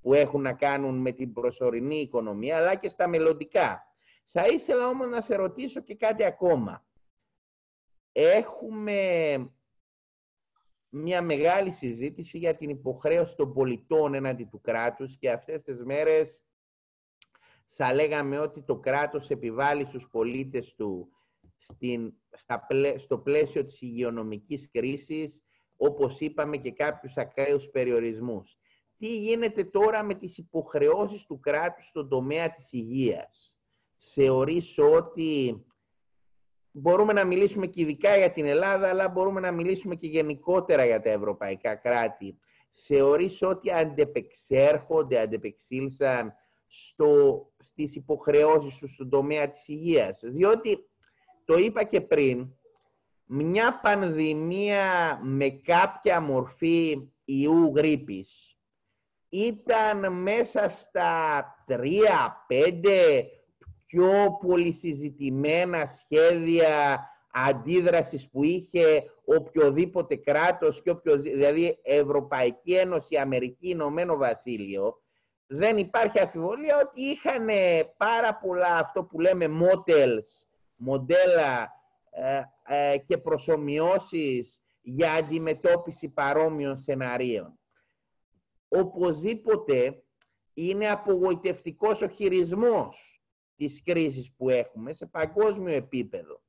που 0.00 0.14
έχουν 0.14 0.42
να 0.42 0.52
κάνουν 0.52 0.98
με 0.98 1.12
την 1.12 1.32
προσωρινή 1.32 2.00
οικονομία, 2.00 2.56
αλλά 2.56 2.74
και 2.74 2.88
στα 2.88 3.08
μελλοντικά. 3.08 3.86
Θα 4.26 4.46
ήθελα 4.46 4.88
όμως 4.88 5.08
να 5.08 5.20
σε 5.20 5.34
ρωτήσω 5.34 5.80
και 5.80 5.94
κάτι 5.94 6.24
ακόμα. 6.24 6.86
Έχουμε 8.12 9.36
μια 10.88 11.22
μεγάλη 11.22 11.70
συζήτηση 11.70 12.38
για 12.38 12.56
την 12.56 12.68
υποχρέωση 12.68 13.36
των 13.36 13.52
πολιτών 13.52 14.14
έναντι 14.14 14.44
του 14.44 14.60
κράτους 14.60 15.16
και 15.16 15.30
αυτές 15.30 15.62
τις 15.62 15.84
μέρες 15.84 16.42
θα 17.74 17.94
λέγαμε 17.94 18.38
ότι 18.38 18.62
το 18.62 18.76
κράτος 18.76 19.30
επιβάλλει 19.30 19.84
στους 19.84 20.08
πολίτες 20.10 20.74
του 20.74 21.08
στην, 21.56 22.12
στα, 22.30 22.68
στο 22.96 23.18
πλαίσιο 23.18 23.64
της 23.64 23.82
υγειονομικής 23.82 24.70
κρίσης, 24.70 25.42
όπως 25.76 26.20
είπαμε 26.20 26.56
και 26.56 26.72
κάποιους 26.72 27.16
ακραίους 27.16 27.68
περιορισμούς. 27.68 28.56
Τι 28.98 29.18
γίνεται 29.18 29.64
τώρα 29.64 30.02
με 30.02 30.14
τις 30.14 30.38
υποχρεώσεις 30.38 31.26
του 31.26 31.40
κράτους 31.40 31.86
στον 31.86 32.08
τομέα 32.08 32.50
της 32.50 32.72
υγείας; 32.72 33.58
Θεωρείς 33.96 34.78
ότι 34.78 35.64
μπορούμε 36.70 37.12
να 37.12 37.24
μιλήσουμε 37.24 37.66
και 37.66 37.80
ειδικά 37.80 38.16
για 38.16 38.32
την 38.32 38.44
Ελλάδα, 38.44 38.88
αλλά 38.88 39.08
μπορούμε 39.08 39.40
να 39.40 39.50
μιλήσουμε 39.50 39.94
και 39.94 40.06
γενικότερα 40.06 40.84
για 40.84 41.00
τα 41.00 41.10
ευρωπαϊκά 41.10 41.74
κράτη. 41.74 42.38
Θεωρείς 42.70 43.42
ότι 43.42 43.72
αντεπεξέρχονται, 43.72 45.20
αντεπεξήλθαν 45.20 46.34
στο, 46.72 47.42
στις 47.58 47.94
υποχρεώσεις 47.96 48.72
σου 48.72 48.88
στον 48.88 49.10
τομέα 49.10 49.48
της 49.48 49.68
υγείας. 49.68 50.20
Διότι, 50.22 50.88
το 51.44 51.56
είπα 51.56 51.84
και 51.84 52.00
πριν, 52.00 52.52
μια 53.24 53.80
πανδημία 53.80 55.18
με 55.22 55.48
κάποια 55.50 56.20
μορφή 56.20 57.10
ιού 57.24 57.72
γρήπης 57.76 58.56
ήταν 59.28 60.12
μέσα 60.12 60.68
στα 60.68 61.44
τρία, 61.66 62.44
πέντε 62.46 63.26
πιο 63.86 64.38
πολυσυζητημένα 64.46 65.86
σχέδια 65.86 67.06
αντίδρασης 67.32 68.30
που 68.30 68.44
είχε 68.44 69.04
οποιοδήποτε 69.24 70.16
κράτος, 70.16 70.82
και 70.82 70.90
οποιοδήποτε, 70.90 71.34
δηλαδή 71.36 71.78
Ευρωπαϊκή 71.82 72.74
Ένωση, 72.74 73.16
Αμερική, 73.16 73.68
Ηνωμένο 73.68 74.16
Βασίλειο, 74.16 75.02
δεν 75.54 75.76
υπάρχει 75.78 76.20
αφιβολία 76.20 76.78
ότι 76.78 77.02
είχαν 77.02 77.48
πάρα 77.96 78.34
πολλά 78.34 78.76
αυτό 78.76 79.04
που 79.04 79.20
λέμε 79.20 79.46
models, 79.62 80.46
μοντέλα 80.76 81.70
ε, 82.10 82.42
ε, 82.66 82.98
και 82.98 83.18
προσωμιώσεις 83.18 84.60
για 84.82 85.12
αντιμετώπιση 85.12 86.08
παρόμοιων 86.08 86.78
σεναρίων. 86.78 87.58
Οπωσδήποτε 88.68 90.02
είναι 90.54 90.90
απογοητευτικός 90.90 92.02
ο 92.02 92.08
χειρισμός 92.08 93.22
της 93.56 93.82
κρίσης 93.82 94.32
που 94.36 94.48
έχουμε 94.48 94.92
σε 94.92 95.06
παγκόσμιο 95.06 95.74
επίπεδο. 95.74 96.42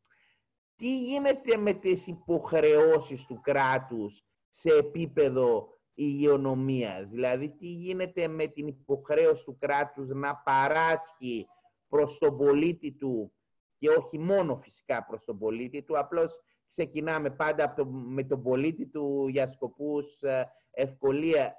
Τι 0.75 0.97
γίνεται 0.97 1.57
με 1.57 1.73
τις 1.73 2.07
υποχρεώσεις 2.07 3.25
του 3.25 3.39
κράτους 3.41 4.25
σε 4.49 4.69
επίπεδο 4.69 5.72
υγειονομίας, 5.93 7.07
δηλαδή 7.07 7.49
τι 7.49 7.67
γίνεται 7.67 8.27
με 8.27 8.47
την 8.47 8.67
υποχρέωση 8.67 9.43
του 9.43 9.57
κράτους 9.57 10.07
να 10.07 10.35
παράσχει 10.35 11.47
προς 11.87 12.17
τον 12.17 12.37
πολίτη 12.37 12.91
του 12.91 13.33
και 13.77 13.89
όχι 13.89 14.19
μόνο 14.19 14.55
φυσικά 14.57 15.05
προς 15.05 15.23
τον 15.23 15.37
πολίτη 15.37 15.83
του, 15.83 15.99
απλώς 15.99 16.39
ξεκινάμε 16.71 17.29
πάντα 17.29 17.63
από 17.63 17.75
το, 17.75 17.85
με 17.89 18.23
τον 18.23 18.43
πολίτη 18.43 18.87
του 18.87 19.27
για 19.27 19.47
σκοπούς 19.47 20.21
ε, 20.21 20.51
ευκολίας 20.71 21.53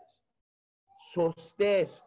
σωστές 1.12 2.02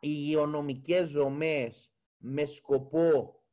υγειονομικές 0.00 1.10
δομές 1.10 1.92
με 2.16 2.44
σκοπό 2.44 3.44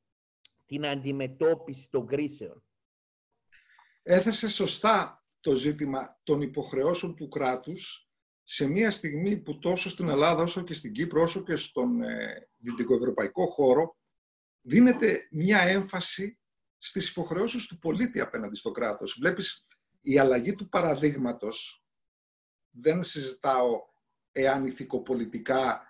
την 0.65 0.85
αντιμετώπιση 0.85 1.89
των 1.89 2.07
κρίσεων. 2.07 2.63
Έθεσε 4.03 4.49
σωστά 4.49 5.16
το 5.47 5.55
ζήτημα 5.55 6.19
των 6.23 6.41
υποχρεώσεων 6.41 7.15
του 7.15 7.27
κράτους 7.27 8.09
σε 8.43 8.67
μια 8.67 8.91
στιγμή 8.91 9.37
που 9.37 9.59
τόσο 9.59 9.89
στην 9.89 10.09
Ελλάδα 10.09 10.43
όσο 10.43 10.63
και 10.63 10.73
στην 10.73 10.91
Κύπρο 10.91 11.21
όσο 11.21 11.43
και 11.43 11.55
στον 11.55 12.01
ε, 12.01 12.49
δυτικοευρωπαϊκό 12.57 13.45
χώρο 13.45 13.97
δίνεται 14.61 15.27
μια 15.31 15.61
έμφαση 15.61 16.39
στις 16.77 17.09
υποχρεώσεις 17.09 17.67
του 17.67 17.77
πολίτη 17.77 18.19
απέναντι 18.19 18.55
στο 18.55 18.71
κράτος. 18.71 19.17
Βλέπεις 19.19 19.67
η 20.01 20.19
αλλαγή 20.19 20.55
του 20.55 20.69
παραδείγματος, 20.69 21.83
δεν 22.69 23.03
συζητάω 23.03 23.81
εάν 24.31 24.65
ηθικοπολιτικά 24.65 25.81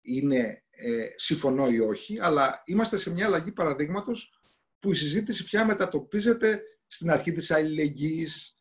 είναι 0.00 0.64
ε, 0.70 1.08
συμφωνώ 1.16 1.68
ή 1.68 1.80
όχι, 1.80 2.20
αλλά 2.20 2.62
είμαστε 2.64 2.98
σε 2.98 3.10
μια 3.10 3.26
αλλαγή 3.26 3.52
παραδείγματος 3.52 4.40
που 4.78 4.92
η 4.92 4.94
συζήτηση 4.94 5.44
πια 5.44 5.64
μετατοπίζεται 5.64 6.62
στην 6.86 7.10
αρχή 7.10 7.32
της 7.32 7.50
αλληλεγγύης, 7.50 8.55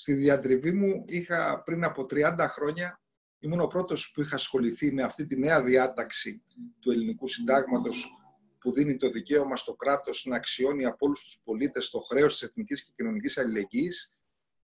Στη 0.00 0.12
διατριβή 0.12 0.72
μου 0.72 1.04
είχα 1.06 1.62
πριν 1.62 1.84
από 1.84 2.06
30 2.10 2.46
χρόνια, 2.48 3.00
ήμουν 3.38 3.60
ο 3.60 3.66
πρώτος 3.66 4.10
που 4.10 4.20
είχα 4.20 4.34
ασχοληθεί 4.34 4.92
με 4.92 5.02
αυτή 5.02 5.26
τη 5.26 5.38
νέα 5.38 5.62
διάταξη 5.62 6.42
του 6.80 6.90
ελληνικού 6.90 7.26
συντάγματος 7.26 8.08
που 8.58 8.72
δίνει 8.72 8.96
το 8.96 9.10
δικαίωμα 9.10 9.56
στο 9.56 9.74
κράτος 9.74 10.24
να 10.24 10.36
αξιώνει 10.36 10.84
από 10.84 11.06
όλους 11.06 11.22
τους 11.22 11.40
πολίτες 11.44 11.90
το 11.90 12.00
χρέος 12.00 12.32
της 12.32 12.42
εθνικής 12.42 12.84
και 12.84 12.92
κοινωνικής 12.96 13.38
αλληλεγγύης 13.38 14.14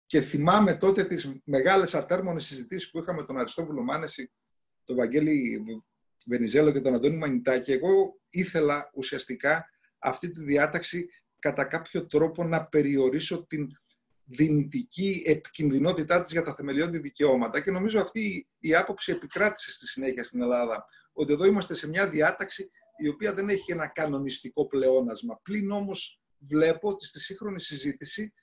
και 0.06 0.22
θυμάμαι 0.22 0.76
τότε 0.76 1.06
τις 1.06 1.32
μεγάλες 1.44 1.96
ατέρμονες 1.96 2.46
συζητήσεις 2.46 2.92
που 2.92 3.00
είχαμε 3.00 3.24
τον 3.24 3.38
Αριστόβουλο 3.38 3.84
Μάνεση, 3.84 4.32
τον 4.84 4.96
Βαγγέλη 4.96 5.64
Βενιζέλο 6.26 6.72
και 6.72 6.82
τον 6.82 6.94
Αντώνη 6.94 7.18
Μανιτάκη. 7.18 7.72
Εγώ 7.72 8.20
ήθελα 8.30 8.90
ουσιαστικά 8.94 9.70
αυτή 9.98 10.32
τη 10.32 10.44
διάταξη 10.44 11.08
κατά 11.40 11.66
κάποιο 11.66 12.06
τρόπο 12.06 12.44
να 12.44 12.66
περιορίσω 12.66 13.46
την 13.46 13.68
δυνητική 14.24 15.24
επικινδυνότητά 15.26 16.22
της 16.22 16.32
για 16.32 16.44
τα 16.44 16.56
θεμελιώδη 16.56 17.00
δικαιώματα 17.00 17.60
και 17.62 17.72
νομίζω 17.72 18.00
αυτή 18.00 18.48
η 18.60 18.76
άποψη 18.76 19.12
επικράτησε 19.12 19.72
στη 19.72 19.88
συνέχεια 19.88 20.24
στην 20.24 20.42
Ελλάδα 20.42 20.86
ότι 21.12 21.34
εδώ 21.34 21.46
είμαστε 21.46 21.74
σε 21.74 21.88
μια 21.88 22.10
διάταξη 22.10 22.70
η 22.98 23.08
οποία 23.08 23.34
δεν 23.34 23.50
έχει 23.50 23.72
ένα 23.72 23.88
κανονιστικό 23.88 24.68
πλεόνασμα. 24.68 25.40
Πλην 25.44 25.72
όμως 25.72 26.22
βλέπω 26.38 26.90
ότι 26.90 27.06
στη 27.06 27.20
σύγχρονη 27.20 27.62
συζήτηση 27.62 28.34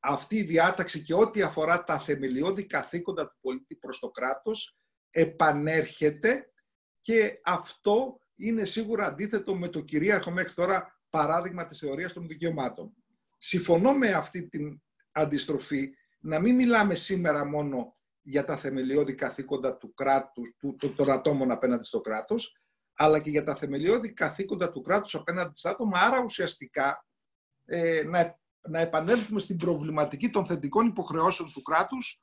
αυτή 0.00 0.36
η 0.36 0.42
διάταξη 0.42 1.02
και 1.02 1.14
ό,τι 1.14 1.42
αφορά 1.42 1.84
τα 1.84 1.98
θεμελιώδη 1.98 2.66
καθήκοντα 2.66 3.28
του 3.28 3.38
πολίτη 3.40 3.76
προς 3.76 3.98
το 3.98 4.10
κράτος 4.10 4.76
επανέρχεται 5.10 6.52
και 7.00 7.40
αυτό 7.44 8.20
είναι 8.36 8.64
σίγουρα 8.64 9.06
αντίθετο 9.06 9.56
με 9.56 9.68
το 9.68 9.80
κυρίαρχο 9.80 10.30
μέχρι 10.30 10.54
τώρα 10.54 11.00
παράδειγμα 11.10 11.66
της 11.66 11.78
θεωρίας 11.78 12.12
των 12.12 12.28
δικαιωμάτων. 12.28 12.92
Συμφωνώ 13.36 13.92
με 13.92 14.12
αυτή 14.12 14.48
την 14.48 14.82
αντιστροφή, 15.12 15.94
να 16.20 16.38
μην 16.38 16.54
μιλάμε 16.54 16.94
σήμερα 16.94 17.44
μόνο 17.44 17.96
για 18.22 18.44
τα 18.44 18.56
θεμελιώδη 18.56 19.14
καθήκοντα 19.14 19.76
του 19.76 19.94
κράτους, 19.94 20.54
του, 20.58 20.94
των 20.96 21.10
ατόμων 21.10 21.50
απέναντι 21.50 21.84
στο 21.84 22.00
κράτος, 22.00 22.56
αλλά 22.96 23.20
και 23.20 23.30
για 23.30 23.44
τα 23.44 23.54
θεμελιώδη 23.54 24.12
καθήκοντα 24.12 24.72
του 24.72 24.80
κράτους 24.80 25.14
απέναντι 25.14 25.58
στα 25.58 25.70
άτομα, 25.70 25.98
άρα 26.00 26.22
ουσιαστικά 26.22 27.06
ε, 27.64 28.02
να, 28.02 28.38
να 28.68 28.80
επανέλθουμε 28.80 29.40
στην 29.40 29.56
προβληματική 29.56 30.30
των 30.30 30.46
θετικών 30.46 30.86
υποχρεώσεων 30.86 31.52
του 31.52 31.62
κράτους 31.62 32.22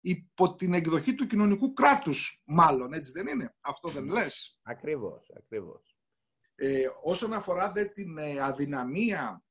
υπό 0.00 0.54
την 0.54 0.74
εκδοχή 0.74 1.14
του 1.14 1.26
κοινωνικού 1.26 1.72
κράτους, 1.72 2.42
μάλλον, 2.44 2.92
έτσι 2.92 3.12
δεν 3.12 3.26
είναι; 3.26 3.54
Αυτό 3.60 3.88
δεν 3.88 4.04
λες; 4.04 4.58
Ακριβώς, 4.62 5.32
ακριβώς. 5.36 5.96
Ε, 6.54 6.86
όσον 7.02 7.32
αφορά 7.32 7.72
δε, 7.72 7.84
την 7.84 8.18
ε, 8.18 8.40
αδυναμία 8.40 9.44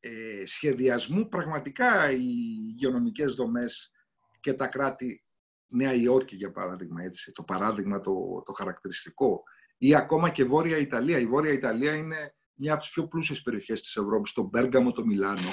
ε, 0.00 0.46
σχεδιασμού 0.46 1.28
πραγματικά 1.28 2.10
οι 2.10 2.26
υγειονομικές 2.68 3.34
δομές 3.34 3.92
και 4.40 4.52
τα 4.52 4.66
κράτη 4.66 5.24
Νέα 5.68 5.94
Υόρκη 5.94 6.36
για 6.36 6.52
παράδειγμα, 6.52 7.02
έτσι, 7.02 7.32
το 7.32 7.42
παράδειγμα 7.42 8.00
το, 8.00 8.42
το 8.44 8.52
χαρακτηριστικό 8.52 9.42
ή 9.78 9.94
ακόμα 9.94 10.30
και 10.30 10.44
Βόρεια 10.44 10.78
Ιταλία. 10.78 11.18
Η 11.18 11.26
Βόρεια 11.26 11.52
Ιταλία 11.52 11.94
είναι 11.94 12.34
μια 12.54 12.72
από 12.72 12.82
τις 12.82 12.90
πιο 12.90 13.08
πλούσιες 13.08 13.42
περιοχές 13.42 13.80
της 13.80 13.96
Ευρώπης, 13.96 14.32
το 14.32 14.42
Μπέργαμο, 14.42 14.92
το 14.92 15.04
Μιλάνο. 15.04 15.48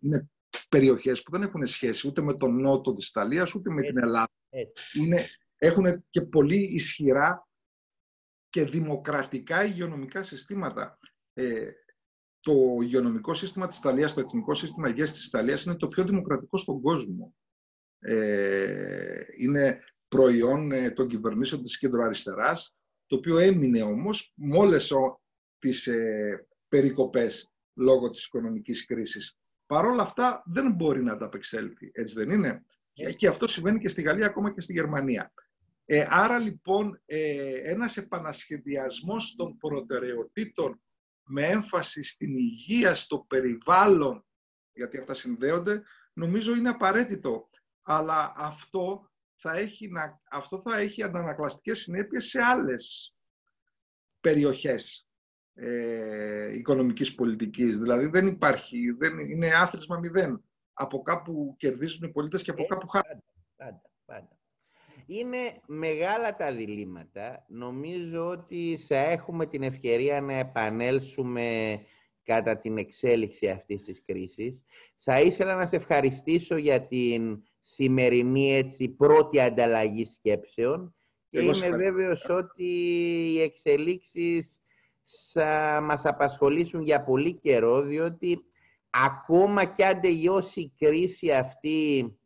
Είναι 0.00 0.30
περιοχές 0.68 1.22
που 1.22 1.30
δεν 1.30 1.42
έχουν 1.42 1.66
σχέση 1.66 2.06
ούτε 2.08 2.22
με 2.22 2.36
τον 2.36 2.60
νότο 2.60 2.92
της 2.92 3.08
Ιταλίας, 3.08 3.54
ούτε 3.54 3.70
με 3.70 3.82
την 3.82 3.98
Ελλάδα. 3.98 4.30
Είναι, 4.94 5.28
έχουν 5.56 6.04
και 6.10 6.22
πολύ 6.22 6.56
ισχυρά 6.56 7.48
και 8.48 8.64
δημοκρατικά 8.64 9.64
υγειονομικά 9.64 10.22
συστήματα. 10.22 10.98
Ε, 11.32 11.70
το 12.48 12.78
υγειονομικό 12.82 13.34
σύστημα 13.34 13.66
της 13.66 13.78
Ιταλίας, 13.78 14.14
το 14.14 14.20
εθνικό 14.20 14.54
σύστημα 14.54 14.88
υγείας 14.88 15.12
της 15.12 15.26
Ιταλίας 15.26 15.64
είναι 15.64 15.76
το 15.76 15.88
πιο 15.88 16.04
δημοκρατικό 16.04 16.56
στον 16.58 16.80
κόσμο. 16.80 17.34
Ε, 17.98 19.20
είναι 19.36 19.80
προϊόν 20.08 20.72
ε, 20.72 20.90
των 20.90 21.08
κυβερνήσεων 21.08 21.62
της 21.62 21.78
κεντροαριστεράς, 21.78 22.76
το 23.06 23.16
οποίο 23.16 23.38
έμεινε 23.38 23.82
όμως 23.82 24.32
με 24.36 24.56
όλες 24.56 24.92
τις 25.58 25.86
ε, 25.86 26.46
περικοπές 26.68 27.50
λόγω 27.74 28.10
της 28.10 28.26
οικονομικής 28.26 28.84
κρίσης. 28.84 29.38
Παρ' 29.66 29.84
όλα 29.84 30.02
αυτά 30.02 30.42
δεν 30.46 30.72
μπορεί 30.72 31.02
να 31.02 31.12
ανταπεξέλθει, 31.12 31.90
έτσι 31.92 32.14
δεν 32.14 32.30
είναι; 32.30 32.64
Και 33.16 33.28
αυτό 33.28 33.48
συμβαίνει 33.48 33.78
και 33.78 33.88
στη 33.88 34.02
Γαλλία, 34.02 34.26
ακόμα 34.26 34.52
και 34.52 34.60
στη 34.60 34.72
Γερμανία. 34.72 35.32
Ε, 35.84 36.06
άρα 36.10 36.38
λοιπόν 36.38 37.00
ε, 37.06 37.52
ένας 37.70 37.96
επανασχεδιασμός 37.96 39.34
των 39.36 39.56
προτεραιοτήτων 39.56 40.80
με 41.28 41.46
έμφαση 41.46 42.02
στην 42.02 42.36
υγεία, 42.36 42.94
στο 42.94 43.18
περιβάλλον, 43.28 44.26
γιατί 44.72 44.98
αυτά 44.98 45.14
συνδέονται, 45.14 45.82
νομίζω 46.12 46.54
είναι 46.54 46.68
απαραίτητο. 46.68 47.48
Αλλά 47.82 48.32
αυτό 48.36 49.10
θα 49.36 49.56
έχει, 49.56 49.90
αυτό 50.30 50.60
θα 50.60 50.78
έχει 50.78 51.02
αντανακλαστικές 51.02 51.78
συνέπειες 51.78 52.24
σε 52.24 52.40
άλλες 52.42 53.14
περιοχές 54.20 55.08
ε, 55.54 56.54
οικονομικής 56.54 57.14
πολιτικής. 57.14 57.78
Δηλαδή 57.78 58.06
δεν 58.06 58.26
υπάρχει, 58.26 58.90
δεν, 58.90 59.18
είναι 59.18 59.54
άθροισμα 59.54 59.98
μηδέν. 59.98 60.42
Από 60.72 61.02
κάπου 61.02 61.54
κερδίζουν 61.58 62.08
οι 62.08 62.12
πολίτες 62.12 62.42
και 62.42 62.50
από 62.50 62.62
ε, 62.62 62.66
κάπου 62.66 62.88
χάνουν. 62.88 63.24
Πάντα, 63.56 63.90
πάντα. 64.04 64.37
Είναι 65.10 65.60
μεγάλα 65.66 66.36
τα 66.36 66.52
διλήμματα. 66.52 67.44
Νομίζω 67.48 68.28
ότι 68.28 68.80
θα 68.86 68.96
έχουμε 68.96 69.46
την 69.46 69.62
ευκαιρία 69.62 70.20
να 70.20 70.32
επανέλθουμε 70.32 71.78
κατά 72.22 72.58
την 72.58 72.78
εξέλιξη 72.78 73.48
αυτής 73.48 73.82
της 73.82 74.02
κρίσης. 74.04 74.62
Θα 74.96 75.20
ήθελα 75.20 75.54
να 75.54 75.66
σε 75.66 75.76
ευχαριστήσω 75.76 76.56
για 76.56 76.86
την 76.86 77.42
σημερινή 77.62 78.54
έτσι, 78.54 78.88
πρώτη 78.88 79.40
ανταλλαγή 79.40 80.04
σκέψεων 80.04 80.94
Και 81.30 81.40
είμαι 81.40 81.70
βέβαιος 81.70 82.28
ότι 82.28 82.64
οι 83.32 83.40
εξελίξεις 83.40 84.62
θα 85.32 85.80
μας 85.82 86.04
απασχολήσουν 86.04 86.82
για 86.82 87.04
πολύ 87.04 87.34
καιρό, 87.34 87.80
διότι 87.80 88.44
ακόμα 88.90 89.64
κι 89.64 89.82
αν 89.82 90.00
τελειώσει 90.00 90.60
η 90.60 90.72
κρίση 90.78 91.30
αυτή 91.30 92.17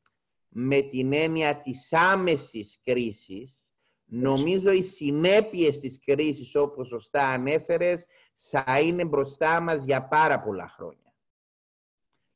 με 0.53 0.80
την 0.80 1.12
έννοια 1.12 1.61
της 1.61 1.92
άμεσης 1.92 2.78
κρίσης, 2.84 3.57
νομίζω 4.05 4.72
οι 4.72 4.82
συνέπειες 4.82 5.78
της 5.78 5.98
κρίσης, 6.05 6.55
όπως 6.55 6.88
σωστά 6.88 7.28
ανέφερες, 7.28 8.05
θα 8.34 8.80
είναι 8.80 9.05
μπροστά 9.05 9.61
μας 9.61 9.84
για 9.84 10.09
πάρα 10.09 10.42
πολλά 10.42 10.68
χρόνια. 10.68 11.14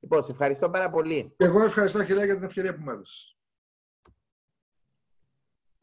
Λοιπόν, 0.01 0.25
σε 0.25 0.31
ευχαριστώ 0.31 0.71
πάρα 0.71 0.91
πολύ. 0.91 1.35
εγώ 1.37 1.63
ευχαριστώ, 1.63 2.05
Χιλιά, 2.05 2.25
για 2.25 2.35
την 2.35 2.45
ευκαιρία 2.45 2.75
που 2.75 2.83
μου 2.83 2.91
έδωσες. 2.91 3.36